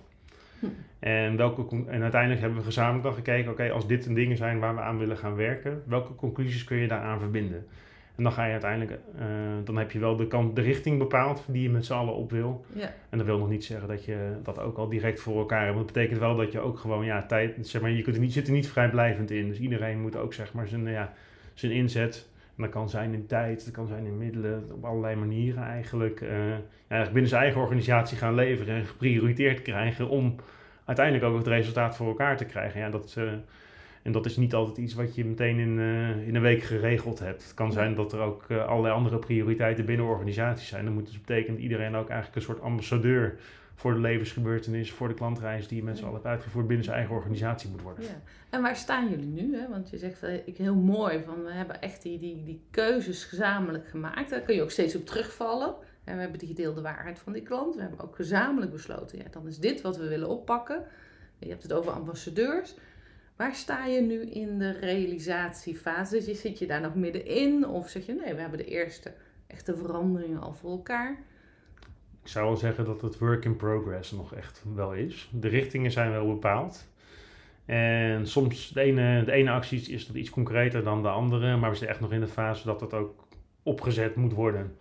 Hm. 0.63 1.05
En, 1.05 1.37
welke, 1.37 1.83
en 1.87 2.01
uiteindelijk 2.01 2.41
hebben 2.41 2.59
we 2.59 2.65
gezamenlijk 2.65 3.03
dan 3.03 3.13
gekeken, 3.13 3.51
oké, 3.51 3.71
als 3.71 3.87
dit 3.87 4.03
de 4.03 4.13
dingen 4.13 4.37
zijn 4.37 4.59
waar 4.59 4.75
we 4.75 4.81
aan 4.81 4.97
willen 4.97 5.17
gaan 5.17 5.35
werken, 5.35 5.83
welke 5.85 6.15
conclusies 6.15 6.63
kun 6.63 6.77
je 6.77 6.87
daaraan 6.87 7.19
verbinden? 7.19 7.65
En 8.15 8.23
dan 8.23 8.31
ga 8.31 8.45
je 8.45 8.51
uiteindelijk, 8.51 8.99
eh, 9.17 9.25
dan 9.63 9.77
heb 9.77 9.91
je 9.91 9.99
wel 9.99 10.15
de, 10.15 10.27
kant, 10.27 10.55
de 10.55 10.61
richting 10.61 10.97
bepaald 10.97 11.43
die 11.47 11.61
je 11.61 11.69
met 11.69 11.85
z'n 11.85 11.93
allen 11.93 12.15
op 12.15 12.31
wil. 12.31 12.65
Ja, 12.73 12.93
En 13.09 13.17
dat 13.17 13.27
wil 13.27 13.37
nog 13.37 13.49
niet 13.49 13.65
zeggen 13.65 13.87
dat 13.87 14.05
je 14.05 14.31
dat 14.43 14.59
ook 14.59 14.77
al 14.77 14.89
direct 14.89 15.19
voor 15.19 15.37
elkaar 15.37 15.63
hebt. 15.63 15.75
Want 15.75 15.85
dat 15.85 15.95
betekent 15.95 16.19
wel 16.19 16.35
dat 16.35 16.51
je 16.51 16.59
ook 16.59 16.79
gewoon, 16.79 17.05
ja, 17.05 17.25
tijd, 17.25 17.67
zeg 17.67 17.81
maar, 17.81 17.91
je 17.91 18.01
kunt 18.01 18.15
er 18.15 18.21
niet, 18.21 18.33
zit 18.33 18.47
er 18.47 18.53
niet 18.53 18.67
vrijblijvend 18.67 19.31
in. 19.31 19.47
Dus 19.47 19.59
iedereen 19.59 20.01
moet 20.01 20.15
ook, 20.15 20.33
zeg 20.33 20.53
maar, 20.53 20.67
zijn, 20.67 20.87
ja, 20.87 21.13
zijn 21.53 21.71
inzet 21.71 22.29
En 22.55 22.63
dat 22.63 22.71
kan 22.71 22.89
zijn 22.89 23.13
in 23.13 23.25
tijd, 23.25 23.65
dat 23.65 23.73
kan 23.73 23.87
zijn 23.87 24.05
in 24.05 24.17
middelen, 24.17 24.63
op 24.71 24.85
allerlei 24.85 25.15
manieren 25.15 25.63
eigenlijk. 25.63 26.21
eh, 26.21 26.29
ja, 26.29 26.61
eigenlijk 26.87 27.11
binnen 27.11 27.29
zijn 27.29 27.41
eigen 27.41 27.61
organisatie 27.61 28.17
gaan 28.17 28.35
leveren 28.35 28.75
en 28.75 28.85
geprioriteerd 28.85 29.61
krijgen 29.61 30.09
om 30.09 30.35
uiteindelijk 30.85 31.25
ook 31.25 31.37
het 31.37 31.47
resultaat 31.47 31.95
voor 31.95 32.07
elkaar 32.07 32.37
te 32.37 32.45
krijgen. 32.45 32.79
Ja, 32.79 32.89
dat, 32.89 33.15
eh, 33.17 33.31
en 34.01 34.11
dat 34.11 34.25
is 34.25 34.37
niet 34.37 34.53
altijd 34.53 34.77
iets 34.77 34.93
wat 34.93 35.15
je 35.15 35.25
meteen 35.25 35.59
in, 35.59 35.79
eh, 35.79 36.27
in 36.27 36.35
een 36.35 36.41
week 36.41 36.63
geregeld 36.63 37.19
hebt. 37.19 37.43
Het 37.43 37.53
kan 37.53 37.71
zijn 37.71 37.95
dat 37.95 38.13
er 38.13 38.19
ook 38.19 38.51
allerlei 38.51 38.93
andere 38.93 39.19
prioriteiten 39.19 39.85
binnen 39.85 40.05
organisaties 40.05 40.67
zijn. 40.67 40.85
Dat 40.85 40.93
moet 40.93 41.05
dus 41.05 41.19
betekenen 41.19 41.53
dat 41.53 41.63
iedereen 41.63 41.95
ook 41.95 42.09
eigenlijk 42.09 42.35
een 42.35 42.53
soort 42.53 42.61
ambassadeur 42.61 43.37
voor 43.75 43.93
de 43.93 43.99
levensgebeurtenis, 43.99 44.91
voor 44.91 45.07
de 45.07 45.13
klantreis 45.13 45.67
die 45.67 45.77
je 45.77 45.83
mensen 45.83 46.07
al 46.07 46.13
hebt 46.13 46.25
uitgevoerd 46.25 46.67
binnen 46.67 46.85
zijn 46.85 46.97
eigen 46.97 47.15
organisatie 47.15 47.69
moet 47.69 47.81
worden. 47.81 48.03
Ja. 48.03 48.21
En 48.49 48.61
waar 48.61 48.75
staan 48.75 49.09
jullie 49.09 49.25
nu? 49.27 49.55
Hè? 49.57 49.69
Want 49.69 49.89
je 49.89 49.97
zegt 49.97 50.17
van, 50.19 50.29
ik 50.45 50.57
heel 50.57 50.75
mooi 50.75 51.21
van 51.25 51.43
we 51.43 51.51
hebben 51.51 51.81
echt 51.81 52.01
die, 52.01 52.19
die, 52.19 52.43
die 52.43 52.61
keuzes 52.71 53.23
gezamenlijk 53.23 53.87
gemaakt. 53.87 54.29
Daar 54.29 54.39
kun 54.41 54.55
je 54.55 54.61
ook 54.61 54.71
steeds 54.71 54.95
op 54.95 55.05
terugvallen. 55.05 55.75
En 56.03 56.15
we 56.15 56.21
hebben 56.21 56.39
die 56.39 56.47
gedeelde 56.47 56.81
waarheid 56.81 57.19
van 57.19 57.33
die 57.33 57.41
klant. 57.41 57.75
We 57.75 57.81
hebben 57.81 57.99
ook 57.99 58.15
gezamenlijk 58.15 58.71
besloten, 58.71 59.17
ja, 59.17 59.23
dan 59.31 59.47
is 59.47 59.57
dit 59.59 59.81
wat 59.81 59.97
we 59.97 60.07
willen 60.07 60.29
oppakken. 60.29 60.83
Je 61.39 61.49
hebt 61.49 61.63
het 61.63 61.73
over 61.73 61.91
ambassadeurs. 61.91 62.75
Waar 63.35 63.55
sta 63.55 63.85
je 63.85 64.01
nu 64.01 64.21
in 64.21 64.59
de 64.59 64.71
realisatiefase? 64.71 66.21
Zit 66.21 66.25
je- 66.25 66.33
Zit 66.35 66.59
je 66.59 66.67
daar 66.67 66.81
nog 66.81 66.95
middenin? 66.95 67.67
Of 67.67 67.89
zeg 67.89 68.05
je, 68.05 68.13
nee, 68.13 68.33
we 68.33 68.41
hebben 68.41 68.57
de 68.59 68.65
eerste 68.65 69.13
echte 69.47 69.75
veranderingen 69.75 70.41
al 70.41 70.53
voor 70.53 70.71
elkaar. 70.71 71.17
Ik 72.23 72.29
zou 72.29 72.45
wel 72.45 72.57
zeggen 72.57 72.85
dat 72.85 73.01
het 73.01 73.17
work 73.17 73.45
in 73.45 73.55
progress 73.55 74.11
nog 74.11 74.35
echt 74.35 74.63
wel 74.75 74.93
is. 74.93 75.29
De 75.31 75.47
richtingen 75.47 75.91
zijn 75.91 76.11
wel 76.11 76.27
bepaald. 76.27 76.87
En 77.65 78.27
soms 78.27 78.69
de 78.69 78.81
ene, 78.81 79.23
de 79.23 79.31
ene 79.31 79.51
actie 79.51 79.91
is 79.91 80.07
dat 80.07 80.15
iets 80.15 80.29
concreter 80.29 80.83
dan 80.83 81.01
de 81.01 81.09
andere, 81.09 81.57
maar 81.57 81.69
we 81.69 81.75
zitten 81.75 81.93
echt 81.93 81.99
nog 81.99 82.11
in 82.11 82.19
de 82.19 82.27
fase 82.27 82.65
dat 82.65 82.79
dat 82.79 82.93
ook 82.93 83.27
opgezet 83.63 84.15
moet 84.15 84.33
worden. 84.33 84.75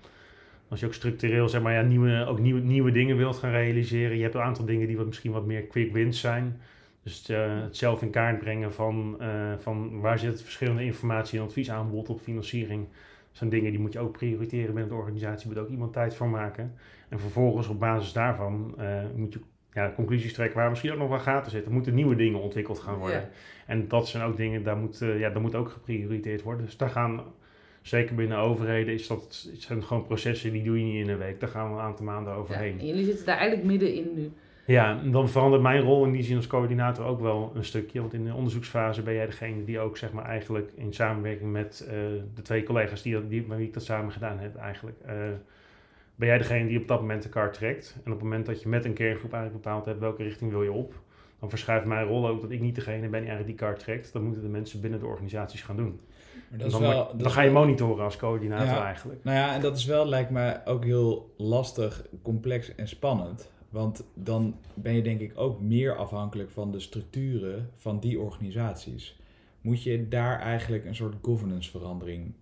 Als 0.69 0.81
je 0.81 0.87
ook 0.87 0.95
structureel 0.95 1.49
zeg 1.49 1.63
maar, 1.63 1.73
ja, 1.73 1.83
nieuwe, 1.83 2.27
ook 2.27 2.39
nieuwe, 2.39 2.61
nieuwe 2.61 2.91
dingen 2.91 3.17
wilt 3.17 3.37
gaan 3.37 3.51
realiseren, 3.51 4.17
je 4.17 4.23
hebt 4.23 4.35
een 4.35 4.41
aantal 4.41 4.65
dingen 4.65 4.87
die 4.87 4.97
wat, 4.97 5.07
misschien 5.07 5.33
wat 5.33 5.47
meer 5.47 5.63
quick 5.63 5.93
wins 5.93 6.21
zijn. 6.21 6.61
Dus 7.03 7.29
eh, 7.29 7.61
het 7.63 7.77
zelf 7.77 8.03
in 8.03 8.11
kaart 8.11 8.39
brengen 8.39 8.73
van, 8.73 9.17
eh, 9.21 9.53
van 9.59 10.01
waar 10.01 10.19
zit 10.19 10.33
het 10.33 10.43
verschillende 10.43 10.85
informatie 10.85 11.39
en 11.39 11.45
adviesaanbod 11.45 12.09
op 12.09 12.21
financiering. 12.21 12.87
Zijn 13.33 13.51
dingen 13.51 13.71
die 13.71 13.81
moet 13.81 13.93
je 13.93 13.99
ook 13.99 14.13
prioriteren 14.13 14.75
binnen 14.75 14.89
de 14.89 14.99
organisatie, 14.99 15.49
moet 15.49 15.59
ook 15.59 15.69
iemand 15.69 15.93
tijd 15.93 16.15
voor 16.15 16.29
maken. 16.29 16.75
En 17.09 17.19
vervolgens 17.21 17.69
op 17.69 17.81
basis 17.81 18.13
daarvan 18.13 18.75
eh, 18.79 19.03
moet 19.15 19.33
je 19.33 19.41
ja, 19.73 19.93
conclusies 19.95 20.33
trekken 20.33 20.59
waar 20.59 20.69
misschien 20.71 20.93
ook 20.93 20.99
nog 20.99 21.09
wel 21.09 21.19
gaten 21.19 21.51
zitten. 21.51 21.69
Er 21.69 21.75
moeten 21.77 21.95
nieuwe 21.95 22.17
dingen 22.17 22.41
ontwikkeld 22.41 22.79
gaan 22.79 22.99
worden. 22.99 23.21
Ja. 23.21 23.29
En 23.67 23.89
dat 23.89 24.09
zijn 24.09 24.23
ook 24.23 24.37
dingen, 24.37 24.63
daar 24.63 24.77
moet, 24.77 25.01
eh, 25.01 25.19
ja, 25.19 25.31
daar 25.31 25.41
moet 25.43 25.55
ook 25.55 25.71
geprioriteerd 25.71 26.43
worden. 26.43 26.65
Dus 26.65 26.77
daar 26.77 26.91
gaan, 26.91 27.23
zeker 27.83 28.15
binnen 28.15 28.39
overheden, 28.39 28.95
is 28.95 29.07
dat, 29.07 29.47
het 29.51 29.63
zijn 29.63 29.83
gewoon 29.83 30.07
processen 30.07 30.53
die 30.53 30.63
doe 30.63 30.79
je 30.79 30.85
niet 30.85 31.05
in 31.05 31.09
een 31.09 31.19
week. 31.19 31.41
Daar 31.41 31.49
gaan 31.49 31.69
we 31.69 31.75
een 31.75 31.85
aantal 31.85 32.05
maanden 32.05 32.33
Ja, 32.33 32.39
overheen. 32.39 32.79
en 32.81 32.87
jullie 32.87 33.05
zitten 33.05 33.27
daar 33.27 33.37
eigenlijk 33.37 33.69
middenin 33.69 34.15
nu. 34.15 34.31
Ja, 34.65 35.01
dan 35.05 35.29
verandert 35.29 35.63
mijn 35.63 35.81
rol 35.83 36.05
in 36.05 36.13
die 36.13 36.23
zin 36.23 36.37
als 36.37 36.47
coördinator 36.47 37.05
ook 37.05 37.21
wel 37.21 37.53
een 37.55 37.65
stukje. 37.65 38.01
Want 38.01 38.15
in 38.15 38.25
de 38.25 38.35
onderzoeksfase 38.35 39.03
ben 39.03 39.15
jij 39.15 39.27
degene 39.27 39.65
die 39.65 39.81
ook 39.81 39.97
zeg 39.97 40.13
maar 40.13 40.25
eigenlijk 40.25 40.73
in 40.75 40.93
samenwerking 40.93 41.53
met 41.53 41.85
eh, 41.89 41.95
de 42.35 42.43
twee 42.43 42.63
collega's 42.63 43.03
die, 43.03 43.19
met 43.47 43.59
wie 43.59 43.67
ik 43.67 43.75
dat 43.75 43.83
samen 43.85 44.13
gedaan 44.13 44.39
heb 44.39 44.57
eigenlijk. 44.57 44.97
eh, 45.07 45.15
ben 46.15 46.29
jij 46.29 46.39
degene 46.39 46.69
die 46.69 46.79
op 46.81 46.89
dat 46.89 47.01
moment 47.01 47.23
de 47.23 47.29
kaart 47.29 47.55
trekt. 47.55 47.95
En 48.05 48.13
op 48.13 48.19
het 48.19 48.23
moment 48.29 48.47
dat 48.47 48.63
je 48.63 48.69
met 48.69 48.85
een 48.85 48.93
kerngroep 48.93 49.33
eigenlijk 49.33 49.63
bepaald 49.65 49.85
hebt 49.85 49.99
welke 50.01 50.23
richting 50.23 50.51
wil 50.51 50.63
je 50.63 50.73
op. 50.73 50.95
Dan 51.41 51.49
verschuift 51.51 51.87
mijn 51.87 52.07
rol 52.07 52.29
ook 52.29 52.41
dat 52.41 52.51
ik 52.51 52.61
niet 52.61 52.75
degene 52.75 53.01
ben 53.01 53.21
die 53.21 53.29
eigenlijk 53.31 53.47
die 53.47 53.55
kaart 53.69 53.79
trekt. 53.79 54.13
Dat 54.13 54.23
moeten 54.23 54.43
de 54.43 54.49
mensen 54.49 54.81
binnen 54.81 55.01
de 55.01 55.07
organisaties 55.07 55.63
gaan 55.63 55.77
doen. 55.77 56.01
Maar 56.51 56.59
dat 56.59 56.61
En 56.61 56.67
is 56.67 56.73
dan 56.73 56.81
wel, 56.81 57.09
dan 57.17 57.27
is 57.27 57.33
ga 57.33 57.43
je 57.43 57.51
monitoren 57.51 58.05
als 58.05 58.17
coördinator 58.17 58.67
Ja. 58.67 58.85
eigenlijk. 58.85 59.25
Nou 59.25 59.37
ja, 59.37 59.55
en 59.55 59.61
dat 59.61 59.77
is 59.77 59.85
wel, 59.85 60.07
lijkt 60.09 60.31
mij, 60.31 60.61
ook 60.65 60.85
heel 60.85 61.35
lastig, 61.37 62.07
complex 62.23 62.75
en 62.75 62.89
spannend. 62.89 63.51
Want 63.73 64.05
dan 64.15 64.55
ben 64.75 64.95
je 64.95 65.03
denk 65.03 65.21
ik 65.21 65.33
ook 65.35 65.61
meer 65.61 65.97
afhankelijk 65.97 66.51
van 66.51 66.73
de 66.73 66.81
structuren 66.81 67.71
van 67.77 68.01
die 68.01 68.21
organisaties. 68.21 69.17
Moet 69.61 69.83
je 69.83 70.09
daar 70.09 70.41
eigenlijk 70.41 70.85
een 70.85 70.95
soort 70.95 71.15
governance 71.23 71.71
verandering 71.71 72.33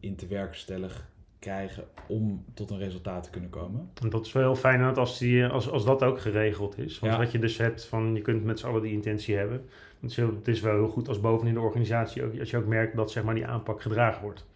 in 0.00 0.16
te 0.16 0.26
werkstellig 0.26 1.08
krijgen 1.38 1.84
om 2.08 2.44
tot 2.54 2.70
een 2.70 2.78
resultaat 2.78 3.22
te 3.24 3.30
kunnen 3.30 3.50
komen? 3.50 3.90
En 4.02 4.10
dat 4.10 4.26
is 4.26 4.32
wel 4.32 4.42
heel 4.42 4.56
fijn 4.56 4.82
als, 4.82 5.18
die, 5.18 5.46
als, 5.46 5.70
als 5.70 5.84
dat 5.84 6.02
ook 6.02 6.20
geregeld 6.20 6.78
is. 6.78 6.98
Want 6.98 7.12
Ja. 7.12 7.18
wat 7.18 7.32
je 7.32 7.38
dus 7.38 7.56
hebt 7.58 7.84
van 7.84 8.14
je 8.14 8.20
kunt 8.22 8.44
met 8.44 8.58
z'n 8.58 8.66
allen 8.66 8.82
die 8.82 8.92
intentie 8.92 9.36
hebben. 9.36 9.64
Het 10.00 10.10
is, 10.10 10.16
heel, 10.16 10.34
het 10.34 10.48
is 10.48 10.60
wel 10.60 10.74
heel 10.74 10.88
goed 10.88 11.08
als 11.08 11.20
bovenin 11.20 11.54
de 11.54 11.60
organisatie 11.60 12.24
ook, 12.24 12.38
als 12.38 12.50
je 12.50 12.56
ook 12.56 12.66
merkt 12.66 12.96
dat 12.96 13.10
zeg 13.10 13.24
maar, 13.24 13.34
die 13.34 13.46
aanpak 13.46 13.82
gedragen 13.82 14.22
wordt. 14.22 14.46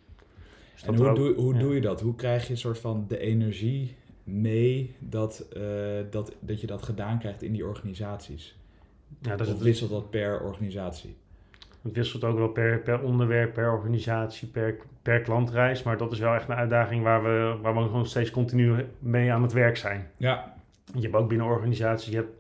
Dus 0.73 0.83
En 0.83 0.95
hoe, 0.97 1.09
ook- 1.09 1.17
doe, 1.17 1.35
hoe 1.35 1.55
ja. 1.55 1.61
doe 1.61 1.75
je 1.75 1.81
dat? 1.81 2.01
Hoe 2.01 2.15
krijg 2.15 2.45
je 2.47 2.51
een 2.53 2.59
soort 2.59 2.79
van 2.79 3.05
de 3.09 3.19
energie 3.19 3.97
mee 4.31 4.95
dat, 4.99 5.47
eh, 5.53 5.63
dat, 6.11 6.35
dat 6.41 6.61
je 6.61 6.67
dat 6.67 6.83
gedaan 6.83 7.19
krijgt 7.19 7.43
in 7.43 7.53
die 7.53 7.67
organisaties? 7.67 8.57
Ja, 9.19 9.37
dat, 9.37 9.47
of 9.47 9.53
het, 9.53 9.63
wisselt 9.63 9.91
dat 9.91 10.11
per 10.11 10.41
organisatie? 10.41 11.17
het 11.83 11.93
wisselt 11.93 12.25
ook 12.25 12.39
wel 12.39 12.49
per, 12.49 12.79
per 12.79 13.01
onderwerp, 13.01 13.55
per 13.55 13.73
organisatie, 13.73 14.49
per, 14.49 14.77
per 15.03 15.21
klantreis. 15.21 15.83
Maar 15.83 15.97
dat 15.97 16.13
is 16.13 16.19
wel 16.19 16.35
echt 16.35 16.49
een 16.49 16.55
uitdaging 16.55 17.03
waar 17.03 17.23
we, 17.23 17.57
waar 17.63 17.75
we 17.75 17.81
gewoon 17.81 18.07
steeds 18.07 18.31
continu 18.31 18.87
mee 18.99 19.33
aan 19.33 19.43
het 19.43 19.53
werk 19.53 19.77
zijn. 19.77 20.11
Ja, 20.17 20.55
Je 20.95 21.01
hebt 21.01 21.15
ook 21.15 21.29
binnen 21.29 21.47
organisaties, 21.47 22.11
je 22.11 22.17
hebt, 22.17 22.33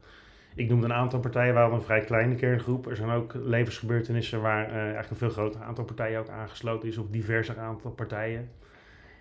ik 0.55 0.69
noemde 0.69 0.87
een 0.87 0.93
aantal 0.93 1.21
partijen, 1.21 1.55
waar 1.55 1.73
een 1.73 1.83
vrij 1.83 2.01
kleine 2.01 2.35
kerngroep. 2.35 2.87
Er 2.87 2.97
zijn 2.97 3.11
ook 3.11 3.35
levensgebeurtenissen 3.35 4.41
waar 4.41 4.69
eh, 4.69 4.75
eigenlijk 4.75 5.11
een 5.11 5.17
veel 5.17 5.31
groter 5.31 5.63
aantal 5.63 5.85
partijen 5.85 6.21
ook 6.21 6.29
aangesloten 6.29 6.89
is, 6.89 6.97
of 6.97 7.07
diverser 7.11 7.59
aantal 7.59 7.91
partijen. 7.91 8.49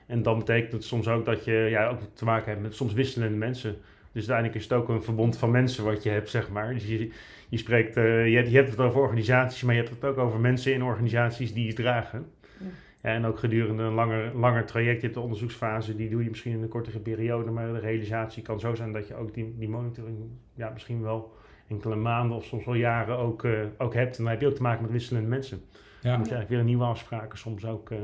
En 0.10 0.24
dan 0.24 0.38
betekent 0.38 0.72
het 0.72 0.84
soms 0.84 1.08
ook 1.08 1.26
dat 1.26 1.46
je 1.46 1.52
ja, 1.52 1.88
ook 1.88 2.00
te 2.14 2.26
maken 2.26 2.50
hebt 2.50 2.62
met 2.62 2.76
soms 2.76 2.94
wisselende 2.94 3.38
mensen. 3.38 3.76
Dus 4.12 4.30
uiteindelijk 4.30 4.56
is 4.56 4.64
het 4.64 4.74
ook 4.74 4.90
een 4.90 5.04
verbond 5.04 5.38
van 5.38 5.52
mensen 5.52 5.84
wat 5.84 6.04
je 6.04 6.10
hebt, 6.10 6.30
zeg 6.30 6.50
maar. 6.50 6.74
Dus 6.74 6.86
je, 6.86 7.12
je 7.50 7.58
spreekt, 7.58 7.98
eh, 7.98 8.28
je, 8.28 8.36
hebt, 8.36 8.50
je 8.50 8.56
hebt 8.56 8.70
het 8.70 8.80
over 8.80 9.02
organisaties, 9.02 9.64
maar 9.64 9.76
je 9.76 9.82
hebt 9.82 9.94
het 9.94 10.04
ook 10.04 10.18
over 10.18 10.40
mensen 10.40 10.74
in 10.74 10.84
organisaties 10.84 11.54
die 11.54 11.66
je 11.66 11.74
dragen. 11.74 12.26
Ja. 12.60 12.66
Ja, 13.02 13.10
en 13.10 13.26
ook 13.26 13.40
gedurende 13.40 13.84
een 13.84 13.94
langer, 13.94 14.36
langer 14.36 14.66
traject, 14.66 14.96
je 14.96 15.02
hebt 15.02 15.14
de 15.14 15.20
onderzoeksfase, 15.20 15.96
die 15.96 16.10
doe 16.10 16.24
je 16.24 16.30
misschien 16.30 16.52
in 16.52 16.62
een 16.62 16.70
kortere 16.70 17.00
periode, 17.00 17.52
maar 17.52 17.74
de 17.74 17.80
realisatie 17.80 18.44
kan 18.44 18.60
zo 18.60 18.76
zijn 18.76 18.94
dat 18.94 19.08
je 19.08 19.16
ook 19.16 19.34
die, 19.34 19.56
die 19.58 19.70
monitoring 19.70 20.18
ja, 20.54 20.70
misschien 20.70 21.02
wel 21.02 21.34
enkele 21.68 21.96
maanden 21.96 22.38
of 22.38 22.46
soms 22.46 22.66
wel 22.66 22.74
jaren 22.74 23.18
ook, 23.18 23.44
eh, 23.44 23.52
ook 23.78 23.94
hebt. 23.94 24.18
En 24.18 24.24
dan 24.24 24.32
heb 24.32 24.42
je 24.42 24.48
ook 24.48 24.56
te 24.56 24.62
maken 24.62 24.82
met 24.82 24.92
wisselende 24.92 25.30
mensen. 25.30 25.62
Dan 26.02 26.12
ja. 26.12 26.18
moet 26.18 26.28
je 26.28 26.34
eigenlijk 26.34 26.50
weer 26.50 26.64
nieuwe 26.64 26.90
afspraken 26.90 27.38
soms 27.38 27.66
ook, 27.66 27.92
eh, 27.92 27.98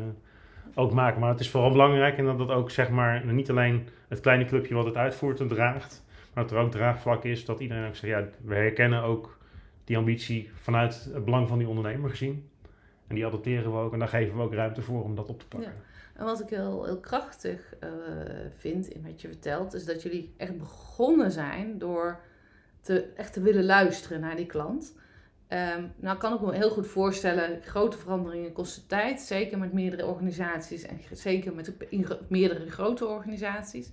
ook 0.74 0.94
maken. 0.94 1.20
Maar 1.20 1.30
het 1.30 1.40
is 1.40 1.50
vooral 1.50 1.72
belangrijk 1.72 2.18
en 2.18 2.26
dat 2.26 2.38
dat 2.38 2.50
ook 2.50 2.72
zeg 2.72 2.90
maar 2.90 3.26
niet 3.26 3.50
alleen 3.50 3.88
het 4.08 4.20
kleine 4.20 4.46
clubje 4.46 4.76
wat 4.76 4.86
het 4.86 4.96
uitvoert 4.96 5.40
en 5.40 5.48
draagt, 5.48 6.04
maar 6.34 6.44
dat 6.44 6.54
er 6.54 6.64
ook 6.64 6.72
draagvlak 6.72 7.24
is 7.24 7.46
dat 7.46 7.60
iedereen 7.60 7.88
ook 7.88 7.96
zegt, 7.96 8.14
ja, 8.14 8.28
we 8.42 8.56
herkennen 8.56 9.04
ook 9.04 9.38
die 9.84 9.98
ambitie 9.98 10.50
vanuit 10.56 11.10
het 11.14 11.26
belang 11.26 11.48
van 11.48 11.58
die 11.58 11.68
ondernemer 11.68 12.10
gezien. 12.10 12.50
En 13.08 13.16
die 13.16 13.26
adopteren 13.26 13.72
we 13.72 13.78
ook 13.78 13.94
en 13.94 14.00
daar 14.00 14.08
geven 14.08 14.38
we 14.38 14.44
ook 14.44 14.54
ruimte 14.54 14.82
voor 14.82 15.04
om 15.04 15.16
dat 15.16 15.30
op 15.30 15.40
te 15.40 15.48
pakken. 15.48 15.74
En 16.16 16.26
wat 16.26 16.42
ik 16.42 16.50
heel, 16.50 16.86
heel 16.86 17.00
krachtig 17.00 17.76
eh, 17.80 17.90
vind 18.58 18.88
in 18.88 19.04
wat 19.04 19.22
je 19.22 19.28
vertelt, 19.28 19.74
is 19.74 19.86
dat 19.86 20.02
jullie 20.02 20.34
echt 20.38 20.58
begonnen 20.58 21.32
zijn 21.32 21.78
door 21.78 22.20
te, 22.82 23.12
echt 23.16 23.34
te 23.34 23.42
willen 23.42 23.66
luisteren 23.66 24.20
naar 24.20 24.36
die 24.36 24.46
klant. 24.46 24.96
Ehm, 25.48 25.88
nou 25.96 26.18
kan 26.18 26.34
ik 26.34 26.42
me 26.42 26.54
heel 26.54 26.70
goed 26.70 26.88
voorstellen, 26.88 27.62
grote 27.62 27.98
veranderingen 27.98 28.52
kosten 28.52 28.88
tijd, 28.88 29.22
zeker 29.22 29.58
met 29.58 29.74
meerdere 29.74 30.06
organisaties 30.06 30.84
en 30.84 31.00
zeker 31.12 31.54
met 31.54 31.74
meerdere 32.30 32.70
grote 32.70 33.06
organisaties. 33.06 33.92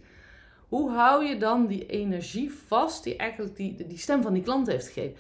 Hoe 0.69 0.91
hou 0.91 1.25
je 1.25 1.37
dan 1.37 1.67
die 1.67 1.87
energie 1.87 2.53
vast 2.53 3.05
die 3.05 3.17
eigenlijk 3.17 3.57
die, 3.57 3.87
die 3.87 3.99
stem 3.99 4.23
van 4.23 4.33
die 4.33 4.43
klant 4.43 4.67
heeft 4.67 4.87
gegeven? 4.87 5.17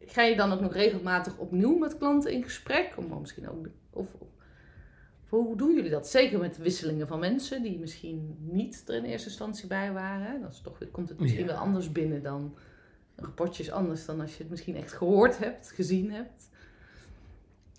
Ga 0.00 0.22
je 0.22 0.36
dan 0.36 0.52
ook 0.52 0.60
nog 0.60 0.72
regelmatig 0.72 1.38
opnieuw 1.38 1.78
met 1.78 1.98
klanten 1.98 2.32
in 2.32 2.42
gesprek? 2.42 2.94
Om 2.96 3.20
misschien 3.20 3.48
ook, 3.48 3.66
of, 3.90 4.06
of 4.20 4.28
hoe 5.28 5.56
doen 5.56 5.74
jullie 5.74 5.90
dat? 5.90 6.08
Zeker 6.08 6.38
met 6.38 6.56
wisselingen 6.58 7.06
van 7.06 7.18
mensen 7.18 7.62
die 7.62 7.78
misschien 7.78 8.36
niet 8.38 8.84
er 8.86 8.94
in 8.94 9.04
eerste 9.04 9.28
instantie 9.28 9.66
bij 9.66 9.92
waren. 9.92 10.40
Dan 10.40 10.50
is 10.50 10.60
toch, 10.60 10.78
komt 10.90 11.08
het 11.08 11.20
misschien 11.20 11.44
Ja. 11.44 11.46
wel 11.52 11.56
anders 11.56 11.92
binnen 11.92 12.22
dan 12.22 12.54
een 13.18 13.24
rapportje 13.24 13.62
is 13.62 13.70
anders 13.70 14.04
dan 14.04 14.20
als 14.20 14.32
je 14.32 14.42
het 14.42 14.50
misschien 14.50 14.76
echt 14.76 14.92
gehoord 14.92 15.38
hebt, 15.38 15.72
gezien 15.74 16.10
hebt. 16.10 16.50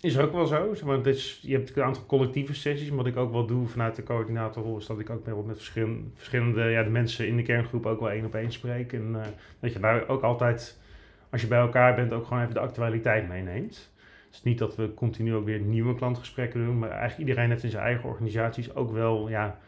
Is 0.00 0.18
ook 0.18 0.32
wel 0.32 0.46
zo. 0.46 0.74
zeg 0.74 0.84
Maar 0.84 0.98
je 1.40 1.52
hebt 1.52 1.76
een 1.76 1.82
aantal 1.82 2.06
collectieve 2.06 2.54
sessies. 2.54 2.88
Maar 2.88 2.96
wat 2.96 3.06
ik 3.06 3.16
ook 3.16 3.32
wel 3.32 3.46
doe 3.46 3.66
vanuit 3.66 3.96
de 3.96 4.02
coördinatorrol 4.02 4.76
is 4.76 4.86
dat 4.86 4.98
ik 4.98 5.10
ook 5.10 5.26
met, 5.26 5.46
met 5.46 5.56
verschillende, 5.56 6.02
verschillende 6.14 6.64
ja, 6.64 6.82
de 6.82 6.90
mensen 6.90 7.26
in 7.26 7.36
de 7.36 7.42
kerngroep 7.42 7.86
ook 7.86 8.00
wel 8.00 8.10
één 8.10 8.24
op 8.24 8.34
één 8.34 8.52
spreek. 8.52 8.92
En 8.92 9.14
eh, 9.14 9.26
dat 9.60 9.72
je 9.72 9.78
daar 9.78 10.08
ook 10.08 10.22
altijd, 10.22 10.78
als 11.30 11.40
je 11.40 11.46
bij 11.46 11.58
elkaar 11.58 11.94
bent, 11.94 12.12
ook 12.12 12.26
gewoon 12.26 12.42
even 12.42 12.54
de 12.54 12.60
actualiteit 12.60 13.28
meeneemt. 13.28 13.90
Het 14.26 14.34
is 14.34 14.42
niet 14.42 14.58
dat 14.58 14.76
we 14.76 14.94
continu 14.94 15.34
ook 15.34 15.44
weer 15.44 15.60
nieuwe 15.60 15.94
klantgesprekken 15.94 16.64
doen. 16.64 16.78
Maar 16.78 16.90
eigenlijk 16.90 17.28
iedereen 17.28 17.50
heeft 17.50 17.62
in 17.64 17.70
zijn 17.70 17.84
eigen 17.84 18.08
organisaties 18.08 18.74
ook 18.74 18.92
wel 18.92 19.28
ja, 19.28 19.58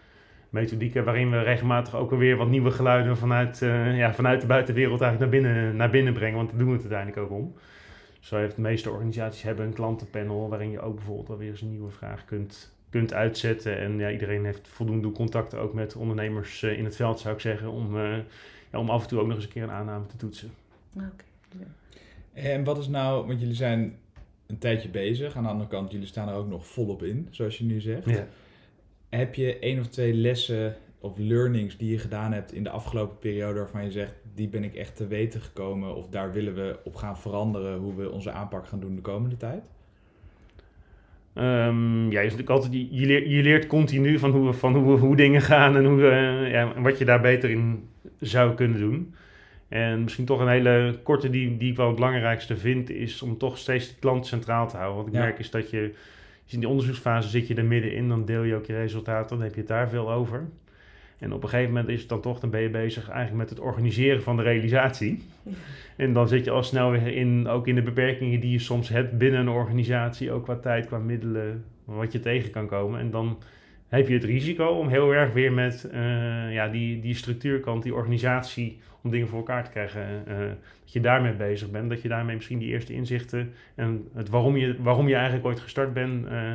methodieken 0.52 1.04
waarin 1.04 1.30
we 1.30 1.42
regelmatig 1.42 1.94
ook 1.94 2.10
weer 2.10 2.36
wat 2.36 2.48
nieuwe 2.48 2.70
geluiden 2.70 3.16
vanuit, 3.16 3.62
eh, 3.62 3.98
ja, 3.98 4.14
vanuit 4.14 4.40
de 4.40 4.46
buitenwereld 4.46 5.00
eigenlijk 5.00 5.32
naar 5.32 5.42
binnen, 5.42 5.76
naar 5.76 5.90
binnen 5.90 6.12
brengen. 6.12 6.36
Want 6.36 6.48
daar 6.50 6.58
doen 6.58 6.68
we 6.68 6.72
het 6.72 6.92
uiteindelijk 6.92 7.22
ook 7.22 7.38
om. 7.38 7.54
Zo 8.20 8.36
heeft 8.36 8.54
de 8.54 8.60
meeste 8.60 8.90
organisaties 8.90 9.42
hebben 9.42 9.66
een 9.66 9.72
klantenpanel 9.72 10.48
waarin 10.48 10.70
je 10.70 10.80
ook 10.80 10.94
bijvoorbeeld 10.94 11.28
wel 11.28 11.38
weer 11.38 11.50
eens 11.50 11.60
een 11.60 11.70
nieuwe 11.70 11.90
vraag 11.90 12.24
kunt 12.24 12.74
kunt 12.90 13.12
uitzetten. 13.12 13.78
En 13.78 13.98
ja, 13.98 14.10
iedereen 14.10 14.44
heeft 14.44 14.68
voldoende 14.68 15.12
contacten 15.12 15.58
ook 15.58 15.74
met 15.74 15.96
ondernemers 15.96 16.62
in 16.62 16.84
het 16.84 16.96
veld, 16.96 17.20
zou 17.20 17.34
ik 17.34 17.40
zeggen, 17.40 17.70
om, 17.70 17.98
ja, 17.98 18.78
om 18.78 18.90
af 18.90 19.02
en 19.02 19.08
toe 19.08 19.20
ook 19.20 19.26
nog 19.26 19.36
eens 19.36 19.44
een 19.44 19.50
keer 19.50 19.62
een 19.62 19.70
aanname 19.70 20.06
te 20.06 20.16
toetsen. 20.16 20.50
Oké. 20.96 21.24
En 22.32 22.64
wat 22.64 22.78
is 22.78 22.88
nou, 22.88 23.26
want 23.26 23.40
jullie 23.40 23.54
zijn 23.54 23.98
een 24.46 24.58
tijdje 24.58 24.88
bezig. 24.88 25.36
Aan 25.36 25.42
de 25.42 25.48
andere 25.48 25.68
kant, 25.68 25.92
jullie 25.92 26.06
staan 26.06 26.28
er 26.28 26.34
ook 26.34 26.48
nog 26.48 26.66
volop 26.66 27.02
in, 27.02 27.28
zoals 27.30 27.58
je 27.58 27.64
nu 27.64 27.80
zegt. 27.80 28.10
Ja. 28.10 28.26
Heb 29.16 29.34
je 29.34 29.58
één 29.58 29.80
of 29.80 29.86
twee 29.86 30.14
lessen 30.14 30.76
of 30.98 31.18
learnings 31.18 31.76
die 31.76 31.90
je 31.90 31.98
gedaan 31.98 32.32
hebt 32.32 32.52
in 32.52 32.62
de 32.62 32.70
afgelopen 32.70 33.18
periode 33.18 33.58
waarvan 33.58 33.84
je 33.84 33.90
zegt, 33.90 34.14
die 34.34 34.48
ben 34.48 34.64
ik 34.64 34.74
echt 34.74 34.96
te 34.96 35.06
weten 35.06 35.40
gekomen 35.40 35.94
of 35.94 36.08
daar 36.08 36.32
willen 36.32 36.54
we 36.54 36.78
op 36.84 36.94
gaan 36.94 37.18
veranderen 37.18 37.78
hoe 37.78 37.94
we 37.94 38.10
onze 38.10 38.30
aanpak 38.30 38.66
gaan 38.66 38.80
doen 38.80 38.94
de 38.94 39.00
komende 39.00 39.36
tijd? 39.36 39.62
Um, 41.34 42.10
ja, 42.10 42.20
je, 42.20 42.24
natuurlijk 42.24 42.50
altijd, 42.50 42.72
je, 42.72 43.06
leert, 43.06 43.30
je 43.30 43.42
leert 43.42 43.66
continu 43.66 44.18
van, 44.18 44.30
hoe, 44.30 44.52
van 44.52 44.74
hoe, 44.74 44.98
hoe 44.98 45.16
dingen 45.16 45.40
gaan 45.40 45.76
en 45.76 45.84
hoe, 45.84 46.00
uh, 46.00 46.50
ja, 46.50 46.80
wat 46.80 46.98
je 46.98 47.04
daar 47.04 47.20
beter 47.20 47.50
in 47.50 47.88
zou 48.20 48.54
kunnen 48.54 48.78
doen. 48.78 49.14
En 49.68 50.02
misschien 50.02 50.24
toch 50.24 50.40
een 50.40 50.48
hele 50.48 50.98
korte 51.02 51.30
die, 51.30 51.56
die 51.56 51.70
ik 51.70 51.76
wel 51.76 51.86
het 51.86 51.94
belangrijkste 51.94 52.56
vind, 52.56 52.90
is 52.90 53.22
om 53.22 53.38
toch 53.38 53.58
steeds 53.58 53.88
de 53.88 53.94
klant 54.00 54.26
centraal 54.26 54.68
te 54.68 54.76
houden. 54.76 54.96
Wat 54.96 55.06
ik 55.06 55.20
merk 55.20 55.38
is 55.38 55.50
dat 55.50 55.70
je, 55.70 55.94
in 56.52 56.60
die 56.60 56.68
onderzoeksfase 56.68 57.28
zit 57.28 57.46
je 57.46 57.54
er 57.54 57.64
middenin, 57.64 58.08
dan 58.08 58.24
deel 58.24 58.42
je 58.42 58.54
ook 58.54 58.66
je 58.66 58.76
resultaten, 58.76 59.36
dan 59.36 59.44
heb 59.44 59.54
je 59.54 59.60
het 59.60 59.68
daar 59.68 59.88
veel 59.88 60.12
over. 60.12 60.48
En 61.18 61.32
op 61.32 61.42
een 61.42 61.48
gegeven 61.48 61.72
moment 61.72 61.88
is 61.88 62.00
het 62.00 62.08
dan 62.08 62.20
toch, 62.20 62.40
dan 62.40 62.50
ben 62.50 62.60
je 62.60 62.70
bezig 62.70 63.08
eigenlijk 63.08 63.38
met 63.38 63.50
het 63.50 63.60
organiseren 63.60 64.22
van 64.22 64.36
de 64.36 64.42
realisatie. 64.42 65.22
En 65.96 66.12
dan 66.12 66.28
zit 66.28 66.44
je 66.44 66.50
al 66.50 66.62
snel 66.62 66.90
weer 66.90 67.06
in, 67.06 67.48
ook 67.48 67.66
in 67.66 67.74
de 67.74 67.82
beperkingen 67.82 68.40
die 68.40 68.50
je 68.50 68.58
soms 68.58 68.88
hebt 68.88 69.18
binnen 69.18 69.40
een 69.40 69.48
organisatie, 69.48 70.32
ook 70.32 70.44
qua 70.44 70.56
tijd, 70.56 70.86
qua 70.86 70.98
middelen, 70.98 71.64
wat 71.84 72.12
je 72.12 72.20
tegen 72.20 72.50
kan 72.50 72.66
komen. 72.66 73.00
En 73.00 73.10
dan 73.10 73.38
heb 73.98 74.08
je 74.08 74.14
het 74.14 74.24
risico 74.24 74.66
om 74.66 74.88
heel 74.88 75.14
erg 75.14 75.32
weer 75.32 75.52
met 75.52 75.88
uh, 75.92 76.52
ja, 76.52 76.68
die, 76.68 77.00
die 77.00 77.14
structuurkant, 77.14 77.82
die 77.82 77.94
organisatie, 77.94 78.78
om 79.02 79.10
dingen 79.10 79.28
voor 79.28 79.38
elkaar 79.38 79.64
te 79.64 79.70
krijgen, 79.70 80.24
uh, 80.28 80.36
dat 80.82 80.92
je 80.92 81.00
daarmee 81.00 81.32
bezig 81.32 81.70
bent. 81.70 81.90
Dat 81.90 82.02
je 82.02 82.08
daarmee 82.08 82.36
misschien 82.36 82.58
die 82.58 82.68
eerste 82.68 82.92
inzichten 82.92 83.52
en 83.74 84.08
het 84.14 84.28
waarom 84.28 84.56
je, 84.56 84.76
waarom 84.82 85.08
je 85.08 85.14
eigenlijk 85.14 85.46
ooit 85.46 85.60
gestart 85.60 85.92
bent, 85.92 86.26
uh, 86.26 86.52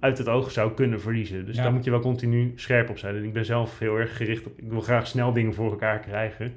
uit 0.00 0.18
het 0.18 0.28
oog 0.28 0.50
zou 0.50 0.72
kunnen 0.72 1.00
verliezen. 1.00 1.46
Dus 1.46 1.56
ja. 1.56 1.62
daar 1.62 1.72
moet 1.72 1.84
je 1.84 1.90
wel 1.90 2.00
continu 2.00 2.52
scherp 2.56 2.90
op 2.90 2.98
zijn. 2.98 3.16
En 3.16 3.24
ik 3.24 3.32
ben 3.32 3.44
zelf 3.44 3.78
heel 3.78 3.98
erg 3.98 4.16
gericht 4.16 4.46
op, 4.46 4.58
ik 4.58 4.68
wil 4.70 4.80
graag 4.80 5.06
snel 5.06 5.32
dingen 5.32 5.54
voor 5.54 5.70
elkaar 5.70 5.98
krijgen. 5.98 6.52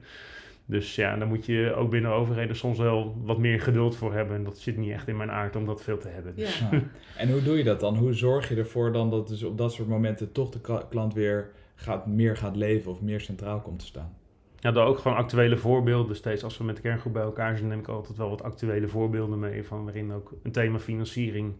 Dus 0.69 0.95
ja, 0.95 1.17
daar 1.17 1.27
moet 1.27 1.45
je 1.45 1.73
ook 1.73 1.89
binnen 1.89 2.11
overheden 2.11 2.55
soms 2.55 2.77
wel 2.77 3.15
wat 3.23 3.37
meer 3.37 3.61
geduld 3.61 3.95
voor 3.95 4.13
hebben. 4.13 4.35
En 4.35 4.43
dat 4.43 4.57
zit 4.57 4.77
niet 4.77 4.91
echt 4.91 5.07
in 5.07 5.17
mijn 5.17 5.31
aard 5.31 5.55
om 5.55 5.65
dat 5.65 5.81
veel 5.81 5.97
te 5.97 6.07
hebben. 6.07 6.35
Dus. 6.35 6.59
Ja. 6.59 6.69
En 7.17 7.31
hoe 7.31 7.43
doe 7.43 7.57
je 7.57 7.63
dat 7.63 7.79
dan? 7.79 7.95
Hoe 7.95 8.13
zorg 8.13 8.49
je 8.49 8.55
ervoor 8.55 8.91
dan 8.91 9.09
dat 9.09 9.27
dus 9.27 9.43
op 9.43 9.57
dat 9.57 9.73
soort 9.73 9.87
momenten 9.87 10.31
toch 10.31 10.49
de 10.49 10.85
klant 10.89 11.13
weer 11.13 11.51
gaat, 11.75 12.07
meer 12.07 12.37
gaat 12.37 12.55
leven 12.55 12.91
of 12.91 13.01
meer 13.01 13.21
centraal 13.21 13.61
komt 13.61 13.79
te 13.79 13.85
staan? 13.85 14.13
Ja, 14.59 14.71
daar 14.71 14.85
ook 14.85 14.97
gewoon 14.97 15.17
actuele 15.17 15.57
voorbeelden. 15.57 16.15
Steeds 16.15 16.43
als 16.43 16.57
we 16.57 16.63
met 16.63 16.75
de 16.75 16.81
kerngroep 16.81 17.13
bij 17.13 17.21
elkaar 17.21 17.57
zijn, 17.57 17.69
neem 17.69 17.79
ik 17.79 17.87
altijd 17.87 18.17
wel 18.17 18.29
wat 18.29 18.43
actuele 18.43 18.87
voorbeelden 18.87 19.39
mee. 19.39 19.63
Van 19.63 19.83
waarin 19.83 20.11
ook 20.11 20.33
een 20.43 20.51
thema 20.51 20.79
financiering 20.79 21.53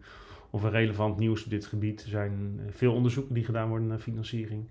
of 0.50 0.64
een 0.64 0.72
relevant 0.72 1.18
nieuws 1.18 1.44
op 1.44 1.50
dit 1.50 1.66
gebied. 1.66 2.04
Er 2.04 2.10
zijn 2.10 2.60
veel 2.70 2.94
onderzoeken 2.94 3.34
die 3.34 3.46
gedaan 3.46 3.70
worden 3.70 3.88
naar 3.88 4.00
financiering. 4.00 4.70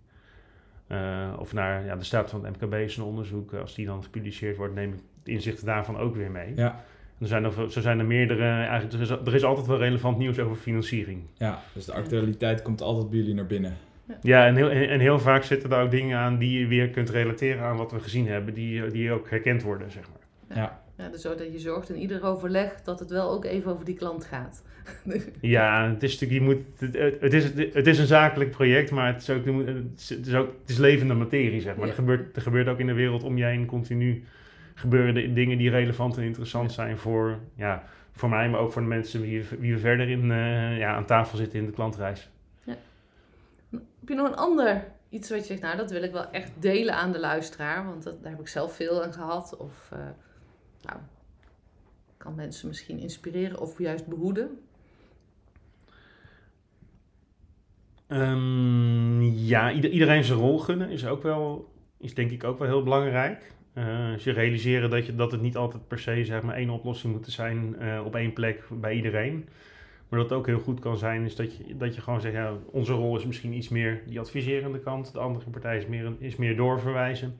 Uh, 0.89 1.33
of 1.39 1.53
naar 1.53 1.85
ja, 1.85 1.97
de 1.97 2.05
staat 2.05 2.31
van 2.31 2.45
het 2.45 2.61
MKB 2.61 2.75
is 2.75 2.97
een 2.97 3.05
onderzoek. 3.05 3.53
Als 3.53 3.75
die 3.75 3.87
dan 3.87 4.03
gepubliceerd 4.03 4.57
wordt, 4.57 4.75
neem 4.75 4.93
ik 4.93 4.99
de 5.23 5.31
inzichten 5.31 5.67
daarvan 5.67 5.97
ook 5.97 6.15
weer 6.15 6.31
mee. 6.31 6.53
Ja. 6.55 6.85
Er 7.21 7.27
zijn 7.27 7.45
er, 7.45 7.71
zo 7.71 7.81
zijn 7.81 7.99
er 7.99 8.05
meerdere. 8.05 8.45
Eigenlijk, 8.45 8.93
er, 8.93 9.01
is, 9.01 9.11
er 9.11 9.35
is 9.35 9.45
altijd 9.45 9.67
wel 9.67 9.79
relevant 9.79 10.19
nieuws 10.19 10.39
over 10.39 10.57
financiering. 10.57 11.23
Ja, 11.37 11.59
dus 11.73 11.85
de 11.85 11.93
actualiteit 11.93 12.63
komt 12.63 12.81
altijd 12.81 13.11
bij 13.11 13.19
jullie 13.19 13.35
naar 13.35 13.47
binnen. 13.47 13.77
Ja, 14.23 14.47
en 14.47 14.57
heel, 14.57 14.71
en 14.71 15.01
heel 15.01 15.19
vaak 15.19 15.43
zitten 15.43 15.71
er 15.71 15.83
ook 15.83 15.91
dingen 15.91 16.19
aan 16.19 16.39
die 16.39 16.59
je 16.59 16.67
weer 16.67 16.91
kunt 16.91 17.11
relateren 17.11 17.63
aan 17.63 17.77
wat 17.77 17.93
we 17.93 18.01
gezien 18.01 18.29
hebben, 18.29 18.55
die, 18.55 18.87
die 18.87 19.13
ook 19.13 19.31
herkend 19.31 19.63
worden, 19.63 19.91
zeg 19.91 20.05
maar. 20.09 20.57
Ja. 20.59 20.81
Ja. 20.99 21.09
dus 21.09 21.21
zo 21.21 21.35
dat 21.35 21.53
je 21.53 21.59
zorgt 21.59 21.91
in 21.91 21.97
ieder 21.97 22.25
overleg 22.25 22.83
dat 22.83 22.99
het 22.99 23.11
wel 23.11 23.31
ook 23.31 23.45
even 23.45 23.73
over 23.73 23.85
die 23.85 23.97
klant 23.97 24.25
gaat. 24.25 24.63
ja, 25.41 25.91
het 25.91 26.03
is 26.03 26.21
natuurlijk, 26.21 26.41
je 26.41 26.55
moet, 26.55 26.93
het, 27.21 27.33
is, 27.33 27.45
het 27.75 27.87
is 27.87 27.99
een 27.99 28.07
zakelijk 28.07 28.51
project, 28.51 28.91
maar 28.91 29.13
het 29.13 29.23
is 29.23 29.31
ook, 29.31 29.45
het 29.45 30.27
is, 30.27 30.35
ook, 30.35 30.53
het 30.61 30.71
is 30.71 30.79
levende 30.79 31.15
materie, 31.15 31.61
zeg 31.61 31.77
maar. 31.77 31.85
Ja. 31.85 31.91
Er, 31.91 31.99
gebeurt, 31.99 32.37
er 32.37 32.43
gebeurt 32.43 32.69
ook 32.69 32.79
in 32.79 32.87
de 32.87 32.93
wereld 32.93 33.23
om 33.23 33.37
je 33.37 33.45
heen 33.45 33.67
continu 33.67 34.25
gebeuren 34.75 35.15
de 35.15 35.33
dingen 35.33 35.59
die 35.59 35.71
relevant 35.71 36.17
en 36.17 36.23
interessant 36.23 36.73
zijn 36.73 36.99
voor, 36.99 37.39
ja, 37.55 37.85
voor 38.13 38.29
mij, 38.29 38.49
maar 38.49 38.61
ook 38.61 38.73
voor 38.73 38.83
de 38.83 38.89
mensen 38.89 39.21
wie, 39.21 39.45
wie 39.59 39.73
we 39.73 39.79
verder 39.79 40.09
in, 40.09 40.25
uh, 40.25 40.79
ja, 40.79 40.95
aan 40.95 41.07
tafel 41.07 41.37
zitten 41.37 41.59
in 41.59 41.67
de 41.67 41.73
klantreis. 41.73 42.29
Ja. 42.63 42.75
Heb 43.71 44.09
je 44.09 44.15
nog 44.15 44.29
een 44.29 44.37
ander 44.37 44.85
iets 45.09 45.31
wat 45.31 45.39
je 45.39 45.45
zegt, 45.45 45.61
nou 45.61 45.77
dat 45.77 45.91
wil 45.91 46.03
ik 46.03 46.13
wel 46.13 46.31
echt 46.31 46.51
delen 46.59 46.95
aan 46.95 47.13
de 47.13 47.21
luisteraar, 47.21 47.85
want 47.85 48.03
dat, 48.03 48.23
daar 48.23 48.31
heb 48.31 48.41
ik 48.41 48.49
zelf 48.49 48.75
veel 48.75 49.05
aan 49.05 49.13
gehad. 49.13 49.57
Of 49.57 49.91
uh, 49.93 49.99
nou, 50.83 50.99
kan 52.17 52.35
mensen 52.35 52.69
misschien 52.69 52.99
inspireren 52.99 53.61
of 53.61 53.79
juist 53.79 54.07
behoeden? 54.07 54.59
Um, 58.09 59.23
ja, 59.23 59.73
iedereen 59.73 60.25
zijn 60.25 60.39
rol 60.39 60.59
gunnen 60.59 60.91
is 60.91 61.07
ook 61.07 61.23
wel, 61.23 61.73
is 61.97 62.15
denk 62.15 62.31
ik 62.31 62.45
ook 62.45 62.59
wel 62.59 62.69
heel 62.69 62.83
belangrijk. 62.83 63.53
Uh, 63.75 64.17
je 64.17 64.31
realiseren 64.31 64.91
dat, 64.91 65.07
je, 65.07 65.15
dat 65.15 65.33
het 65.33 65.41
niet 65.41 65.57
altijd 65.57 65.89
per 65.89 65.99
se 65.99 66.25
zeg 66.25 66.43
maar 66.43 66.55
één 66.55 66.71
oplossing 66.71 67.13
moet 67.13 67.27
zijn 67.27 67.77
uh, 67.81 68.03
op 68.05 68.15
één 68.15 68.33
plek 68.33 68.65
bij 68.71 68.95
iedereen. 68.95 69.49
Maar 70.09 70.19
dat 70.19 70.33
ook 70.33 70.47
heel 70.47 70.59
goed 70.59 70.81
kan 70.81 70.99
zijn, 70.99 71.25
is 71.25 71.37
dat 71.37 71.57
je, 71.57 71.77
dat 71.77 71.95
je 71.95 72.01
gewoon 72.01 72.21
zegt, 72.21 72.35
ja, 72.35 72.55
onze 72.71 72.93
rol 72.93 73.17
is 73.17 73.27
misschien 73.27 73.53
iets 73.53 73.69
meer 73.69 74.03
die 74.07 74.21
adviserende 74.21 74.81
kant. 74.81 75.13
De 75.13 75.19
andere 75.19 75.51
partij 75.51 75.77
is 75.77 75.87
meer, 75.87 76.13
is 76.19 76.37
meer 76.37 76.57
doorverwijzen. 76.57 77.37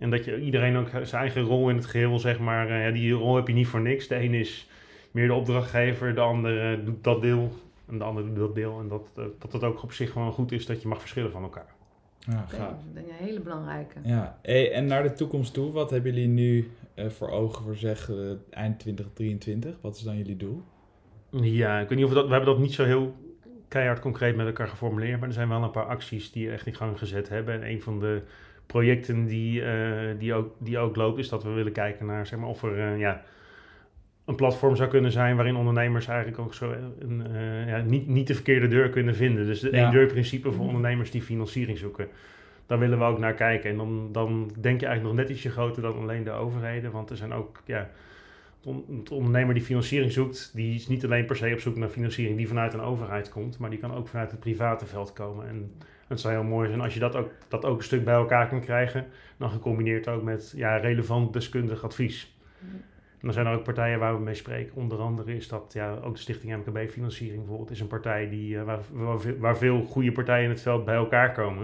En 0.00 0.10
dat 0.10 0.24
je 0.24 0.40
iedereen 0.40 0.76
ook 0.76 0.88
zijn 0.88 1.22
eigen 1.22 1.42
rol 1.42 1.68
in 1.70 1.76
het 1.76 1.86
geheel, 1.86 2.18
zeg 2.18 2.38
maar, 2.38 2.70
uh, 2.70 2.84
ja, 2.84 2.90
die 2.90 3.12
rol 3.12 3.36
heb 3.36 3.46
je 3.48 3.54
niet 3.54 3.66
voor 3.66 3.80
niks. 3.80 4.08
De 4.08 4.22
een 4.22 4.34
is 4.34 4.68
meer 5.10 5.26
de 5.26 5.34
opdrachtgever, 5.34 6.14
de 6.14 6.20
ander 6.20 6.84
doet 6.84 7.04
dat 7.04 7.22
deel 7.22 7.52
en 7.88 7.98
de 7.98 8.04
ander 8.04 8.26
doet 8.26 8.36
dat 8.36 8.54
deel. 8.54 8.80
En 8.80 8.88
dat, 8.88 9.10
dat 9.38 9.52
het 9.52 9.64
ook 9.64 9.82
op 9.82 9.92
zich 9.92 10.12
gewoon 10.12 10.32
goed 10.32 10.52
is 10.52 10.66
dat 10.66 10.82
je 10.82 10.88
mag 10.88 11.00
verschillen 11.00 11.32
van 11.32 11.42
elkaar. 11.42 11.74
Ja, 12.18 12.44
okay, 12.46 12.58
gaaf. 12.58 12.76
Dat 12.92 13.02
is 13.04 13.10
een 13.10 13.26
hele 13.26 13.40
belangrijke. 13.40 13.98
Ja, 14.02 14.38
hey, 14.42 14.72
en 14.72 14.86
naar 14.86 15.02
de 15.02 15.12
toekomst 15.12 15.54
toe, 15.54 15.72
wat 15.72 15.90
hebben 15.90 16.14
jullie 16.14 16.28
nu 16.28 16.70
uh, 16.94 17.08
voor 17.08 17.30
ogen 17.30 17.64
voor 17.64 17.76
zeg 17.76 18.08
uh, 18.08 18.30
eind 18.50 18.78
2023? 18.78 19.76
Wat 19.80 19.96
is 19.96 20.02
dan 20.02 20.16
jullie 20.16 20.36
doel? 20.36 20.62
Ja, 21.30 21.80
ik 21.80 21.88
weet 21.88 21.98
niet 21.98 22.06
of 22.06 22.12
we 22.12 22.16
dat, 22.16 22.26
we 22.26 22.32
hebben 22.32 22.54
dat 22.54 22.62
niet 22.62 22.74
zo 22.74 22.84
heel 22.84 23.14
keihard 23.68 24.00
concreet 24.00 24.36
met 24.36 24.46
elkaar 24.46 24.68
geformuleerd, 24.68 25.18
maar 25.18 25.28
er 25.28 25.34
zijn 25.34 25.48
wel 25.48 25.62
een 25.62 25.70
paar 25.70 25.86
acties 25.86 26.32
die 26.32 26.50
echt 26.50 26.66
in 26.66 26.74
gang 26.74 26.98
gezet 26.98 27.28
hebben. 27.28 27.54
En 27.54 27.70
een 27.70 27.82
van 27.82 28.00
de 28.00 28.22
projecten 28.70 29.26
die, 29.26 29.60
uh, 29.60 29.68
die, 30.18 30.34
ook, 30.34 30.54
die 30.58 30.78
ook 30.78 30.96
loopt, 30.96 31.18
is 31.18 31.28
dat 31.28 31.42
we 31.42 31.50
willen 31.50 31.72
kijken 31.72 32.06
naar 32.06 32.26
zeg 32.26 32.38
maar, 32.38 32.48
of 32.48 32.62
er 32.62 32.96
ja, 32.98 33.22
een 34.24 34.34
platform 34.34 34.76
zou 34.76 34.88
kunnen 34.88 35.12
zijn 35.12 35.36
waarin 35.36 35.56
ondernemers 35.56 36.06
eigenlijk 36.06 36.38
ook 36.38 36.54
zo 36.54 36.74
een, 36.98 37.22
uh, 37.30 37.68
ja, 37.68 37.80
niet, 37.80 38.06
niet 38.06 38.26
de 38.26 38.34
verkeerde 38.34 38.68
deur 38.68 38.88
kunnen 38.88 39.14
vinden. 39.14 39.46
Dus 39.46 39.60
het 39.60 39.72
ja. 39.72 39.82
één 39.82 39.90
deur 39.90 40.06
principe 40.06 40.52
voor 40.52 40.66
ondernemers 40.66 41.10
die 41.10 41.22
financiering 41.22 41.78
zoeken. 41.78 42.08
Daar 42.66 42.78
willen 42.78 42.98
we 42.98 43.04
ook 43.04 43.18
naar 43.18 43.34
kijken. 43.34 43.70
En 43.70 43.76
dan, 43.76 44.08
dan 44.12 44.50
denk 44.60 44.80
je 44.80 44.86
eigenlijk 44.86 45.16
nog 45.16 45.26
net 45.26 45.36
ietsje 45.36 45.50
groter 45.50 45.82
dan 45.82 45.98
alleen 45.98 46.24
de 46.24 46.30
overheden. 46.30 46.90
Want 46.90 47.10
er 47.10 47.16
zijn 47.16 47.32
ook, 47.32 47.62
ja, 47.64 47.90
het 48.98 49.10
ondernemer 49.10 49.54
die 49.54 49.62
financiering 49.62 50.12
zoekt, 50.12 50.50
die 50.54 50.74
is 50.74 50.88
niet 50.88 51.04
alleen 51.04 51.24
per 51.24 51.36
se 51.36 51.52
op 51.52 51.60
zoek 51.60 51.76
naar 51.76 51.88
financiering 51.88 52.36
die 52.36 52.48
vanuit 52.48 52.74
een 52.74 52.80
overheid 52.80 53.28
komt, 53.28 53.58
maar 53.58 53.70
die 53.70 53.78
kan 53.78 53.94
ook 53.94 54.08
vanuit 54.08 54.30
het 54.30 54.40
private 54.40 54.86
veld 54.86 55.12
komen. 55.12 55.48
En 55.48 55.72
het 56.10 56.20
zou 56.20 56.34
heel 56.34 56.42
mooi 56.42 56.68
zijn 56.68 56.80
als 56.80 56.94
je 56.94 57.00
dat 57.00 57.16
ook, 57.16 57.30
dat 57.48 57.64
ook 57.64 57.78
een 57.78 57.84
stuk 57.84 58.04
bij 58.04 58.14
elkaar 58.14 58.48
kan 58.48 58.60
krijgen. 58.60 59.06
Dan 59.36 59.50
gecombineerd 59.50 60.08
ook 60.08 60.22
met 60.22 60.52
ja, 60.56 60.76
relevant 60.76 61.32
deskundig 61.32 61.84
advies. 61.84 62.34
En 63.20 63.26
dan 63.26 63.32
zijn 63.32 63.46
er 63.46 63.54
ook 63.54 63.64
partijen 63.64 63.98
waar 63.98 64.16
we 64.16 64.22
mee 64.22 64.34
spreken. 64.34 64.74
Onder 64.74 64.98
andere 64.98 65.36
is 65.36 65.48
dat 65.48 65.70
ja, 65.72 65.98
ook 66.02 66.14
de 66.14 66.20
Stichting 66.20 66.56
MKB 66.56 66.90
Financiering 66.90 67.38
bijvoorbeeld. 67.38 67.70
Is 67.70 67.80
een 67.80 67.86
partij 67.86 68.28
die, 68.28 68.54
uh, 68.54 68.62
waar, 68.62 68.78
waar, 68.92 69.38
waar, 69.38 69.56
veel 69.56 69.82
goede 69.84 70.12
partijen 70.12 70.44
in 70.44 70.50
het 70.50 70.62
veld 70.62 70.84
bij 70.84 70.94
elkaar 70.94 71.32
komen. 71.32 71.62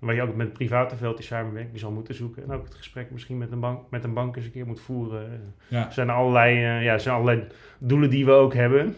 En 0.00 0.06
waar 0.06 0.14
je 0.14 0.22
ook 0.22 0.34
met 0.34 0.46
het 0.46 0.56
private 0.56 0.96
veld 0.96 1.16
die 1.16 1.26
samenwerking 1.26 1.78
zal 1.78 1.90
moeten 1.90 2.14
zoeken. 2.14 2.42
En 2.42 2.52
ook 2.52 2.64
het 2.64 2.74
gesprek 2.74 3.10
misschien 3.10 3.38
met 3.38 3.52
een 3.52 3.60
bank, 3.60 3.80
met 3.90 4.04
een 4.04 4.14
bank 4.14 4.36
eens 4.36 4.44
een 4.44 4.52
keer 4.52 4.66
moet 4.66 4.80
voeren. 4.80 5.54
Ja. 5.68 5.86
Er 5.86 5.92
zijn 5.92 6.10
allerlei, 6.10 6.54
uh, 6.56 6.84
ja, 6.84 6.92
er 6.92 7.00
zijn 7.00 7.14
allerlei 7.14 7.46
doelen 7.78 8.10
die 8.10 8.24
we 8.24 8.32
ook 8.32 8.54
hebben. 8.54 8.94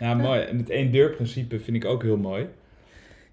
Ja, 0.00 0.14
mooi. 0.14 0.40
En 0.40 0.58
het 0.58 0.70
één 0.70 0.92
deur 0.92 1.10
principe 1.10 1.60
vind 1.60 1.76
ik 1.76 1.84
ook 1.84 2.02
heel 2.02 2.16
mooi. 2.16 2.48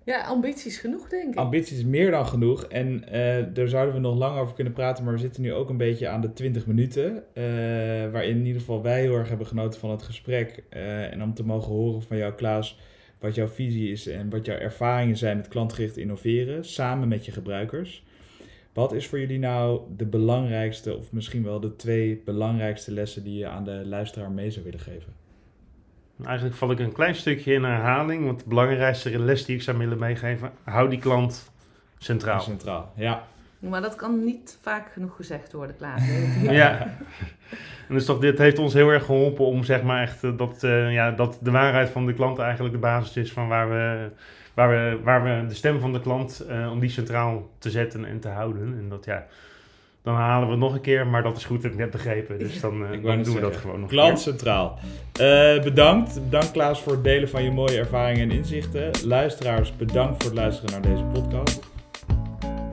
Ja, 0.04 0.22
ambities 0.22 0.78
genoeg, 0.78 1.10
denk 1.10 1.34
ik. 1.34 1.40
Ambities 1.40 1.84
meer 1.84 2.12
dan 2.12 2.28
genoeg. 2.28 2.64
En 2.64 3.04
uh, 3.06 3.46
daar 3.54 3.68
zouden 3.68 3.94
we 3.94 4.00
nog 4.00 4.18
lang 4.18 4.38
over 4.40 4.56
kunnen 4.56 4.74
praten. 4.74 5.04
Maar 5.04 5.14
we 5.14 5.20
zitten 5.20 5.42
nu 5.42 5.54
ook 5.54 5.70
een 5.70 5.78
beetje 5.78 6.08
aan 6.08 6.22
de 6.22 6.34
20 6.34 6.66
minuten. 6.66 7.12
Uh, 7.34 7.44
waarin 8.12 8.38
in 8.38 8.46
ieder 8.46 8.60
geval 8.60 8.82
wij 8.82 9.02
heel 9.02 9.16
erg 9.16 9.30
hebben 9.30 9.48
genoten 9.48 9.80
van 9.80 9.90
het 9.90 10.02
gesprek. 10.02 10.64
Uh, 10.74 11.12
en 11.12 11.24
om 11.24 11.34
te 11.34 11.46
mogen 11.46 11.72
horen 11.72 12.02
van 12.02 12.18
jou, 12.18 12.34
Klaas, 12.34 12.80
wat 13.20 13.36
jouw 13.36 13.48
visie 13.48 13.92
is 13.92 14.08
en 14.08 14.30
wat 14.30 14.46
jouw 14.46 14.58
ervaringen 14.58 15.18
zijn 15.18 15.38
met 15.38 15.48
klantgericht 15.48 15.98
innoveren. 15.98 16.66
Samen 16.66 17.08
met 17.08 17.26
je 17.26 17.32
gebruikers. 17.32 18.04
Wat 18.74 18.94
is 18.94 19.08
voor 19.08 19.20
jullie 19.20 19.40
nou 19.40 19.82
de 19.98 20.06
belangrijkste, 20.06 20.98
of 20.98 21.12
misschien 21.12 21.44
wel 21.44 21.60
de 21.60 21.76
twee 21.76 22.22
belangrijkste 22.26 22.92
lessen 22.92 23.24
die 23.24 23.38
je 23.38 23.48
aan 23.48 23.64
de 23.64 23.82
luisteraar 23.86 24.32
mee 24.32 24.52
zou 24.52 24.66
willen 24.66 24.80
geven? 24.80 25.21
Eigenlijk 26.26 26.56
val 26.56 26.72
ik 26.72 26.80
een 26.80 26.92
klein 26.92 27.16
stukje 27.16 27.54
in 27.54 27.64
herhaling, 27.64 28.26
want 28.26 28.40
de 28.40 28.46
belangrijkste 28.48 29.20
les 29.20 29.46
die 29.46 29.56
ik 29.56 29.62
zou 29.62 29.78
willen 29.78 30.00
meegeven, 30.00 30.52
hou 30.64 30.90
die 30.90 31.00
klant 31.00 31.52
centraal. 31.98 32.40
Centraal, 32.40 32.92
ja. 32.96 33.24
Maar 33.60 33.82
dat 33.82 33.96
kan 33.96 34.24
niet 34.24 34.58
vaak 34.62 34.92
genoeg 34.92 35.16
gezegd 35.16 35.54
worden, 35.54 35.76
Klaas. 35.76 36.04
Ja. 36.42 36.98
En 37.88 37.98
dus 37.98 38.06
toch, 38.06 38.20
dit 38.20 38.38
heeft 38.38 38.60
ons 38.60 38.74
heel 38.74 38.90
erg 38.90 39.06
geholpen 39.06 39.46
om 39.46 39.64
zeg 39.64 39.84
maar 39.84 40.02
echt 40.02 40.24
eh, 40.24 40.38
dat, 40.38 40.64
eh, 40.64 40.94
ja, 40.94 41.12
dat 41.12 41.38
de 41.42 41.52
waarheid 41.52 41.90
van 41.90 42.06
de 42.06 42.14
klant 42.14 42.40
eigenlijk 42.40 42.74
de 42.74 42.80
basis 42.80 43.18
is 43.18 43.32
van 43.32 43.48
waar 43.48 43.70
we, 43.70 44.10
waar 44.54 44.70
we, 44.70 45.00
waar 45.04 45.24
we 45.24 45.48
de 45.48 45.54
stem 45.54 45.80
van 45.80 45.94
de 45.94 46.02
klant, 46.02 46.40
eh, 46.40 46.72
om 46.72 46.80
die 46.80 46.90
centraal 46.90 47.50
te 47.58 47.70
zetten 47.70 48.06
en 48.06 48.20
te 48.20 48.28
houden. 48.28 48.78
En 48.78 48.90
dat 48.90 49.06
ja, 49.06 49.26
dan 50.04 50.16
halen 50.16 50.48
we 50.48 50.52
het 50.52 50.62
nog 50.62 50.74
een 50.74 50.82
keer, 50.82 51.08
maar 51.08 51.24
dat 51.24 51.38
is 51.38 51.46
goed, 51.46 51.64
heb 51.64 51.72
ik 51.72 51.78
net 51.78 51.92
begrepen. 51.92 52.40
Dus 52.40 52.60
dan, 52.60 52.86
eh, 52.86 53.04
dan 53.04 53.24
doen 53.24 53.36
we 53.36 53.42
dat 53.42 53.56
gewoon 53.56 53.80
nog 53.80 53.90
Klant 53.90 54.12
een 54.12 54.18
centraal. 54.18 54.80
Eh, 55.12 55.64
bedankt. 55.64 56.24
Bedankt 56.24 56.52
Klaas 56.52 56.82
voor 56.82 56.92
het 56.92 57.04
delen 57.04 57.30
van 57.30 57.44
je 57.44 57.52
mooie 57.52 57.78
ervaringen 57.78 58.30
en 58.30 58.36
inzichten. 58.36 58.92
Luisteraars, 59.06 59.76
bedankt 59.76 60.24
voor 60.24 60.32
het 60.32 60.40
luisteren 60.40 60.72
naar 60.72 60.92
deze 60.92 61.04
podcast. 61.04 61.70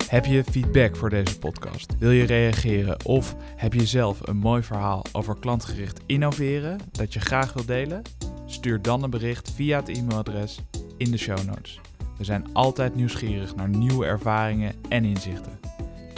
Heb 0.08 0.24
je 0.24 0.44
feedback 0.44 0.96
voor 0.96 1.10
deze 1.10 1.38
podcast? 1.38 1.98
Wil 1.98 2.10
je 2.10 2.24
reageren 2.24 3.04
of 3.04 3.36
heb 3.56 3.72
je 3.72 3.86
zelf 3.86 4.28
een 4.28 4.36
mooi 4.36 4.62
verhaal 4.62 5.04
over 5.12 5.36
klantgericht 5.38 6.00
innoveren 6.06 6.78
dat 6.90 7.12
je 7.12 7.20
graag 7.20 7.52
wilt 7.52 7.66
delen? 7.66 8.02
Stuur 8.46 8.82
dan 8.82 9.02
een 9.02 9.10
bericht 9.10 9.52
via 9.52 9.78
het 9.78 9.88
e-mailadres 9.88 10.60
in 10.96 11.10
de 11.10 11.18
show 11.18 11.44
notes. 11.46 11.80
We 12.18 12.24
zijn 12.24 12.46
altijd 12.52 12.94
nieuwsgierig 12.94 13.56
naar 13.56 13.68
nieuwe 13.68 14.06
ervaringen 14.06 14.74
en 14.88 15.04
inzichten. 15.04 15.67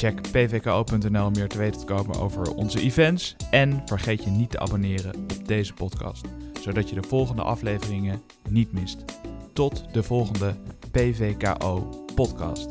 Check 0.01 0.21
pvko.nl 0.21 1.27
om 1.27 1.33
meer 1.33 1.49
te 1.49 1.59
weten 1.59 1.81
te 1.81 1.87
komen 1.87 2.21
over 2.21 2.55
onze 2.55 2.81
events 2.81 3.37
en 3.51 3.83
vergeet 3.85 4.25
je 4.25 4.31
niet 4.31 4.51
te 4.51 4.59
abonneren 4.59 5.15
op 5.15 5.47
deze 5.49 5.75
podcast, 5.75 6.25
zodat 6.61 6.89
je 6.89 6.95
de 6.95 7.09
volgende 7.09 7.43
afleveringen 7.43 8.23
niet 8.49 8.73
mist. 8.73 9.05
Tot 9.53 9.95
de 9.95 10.03
volgende 10.03 10.57
PVKO 10.91 12.05
podcast. 12.15 12.69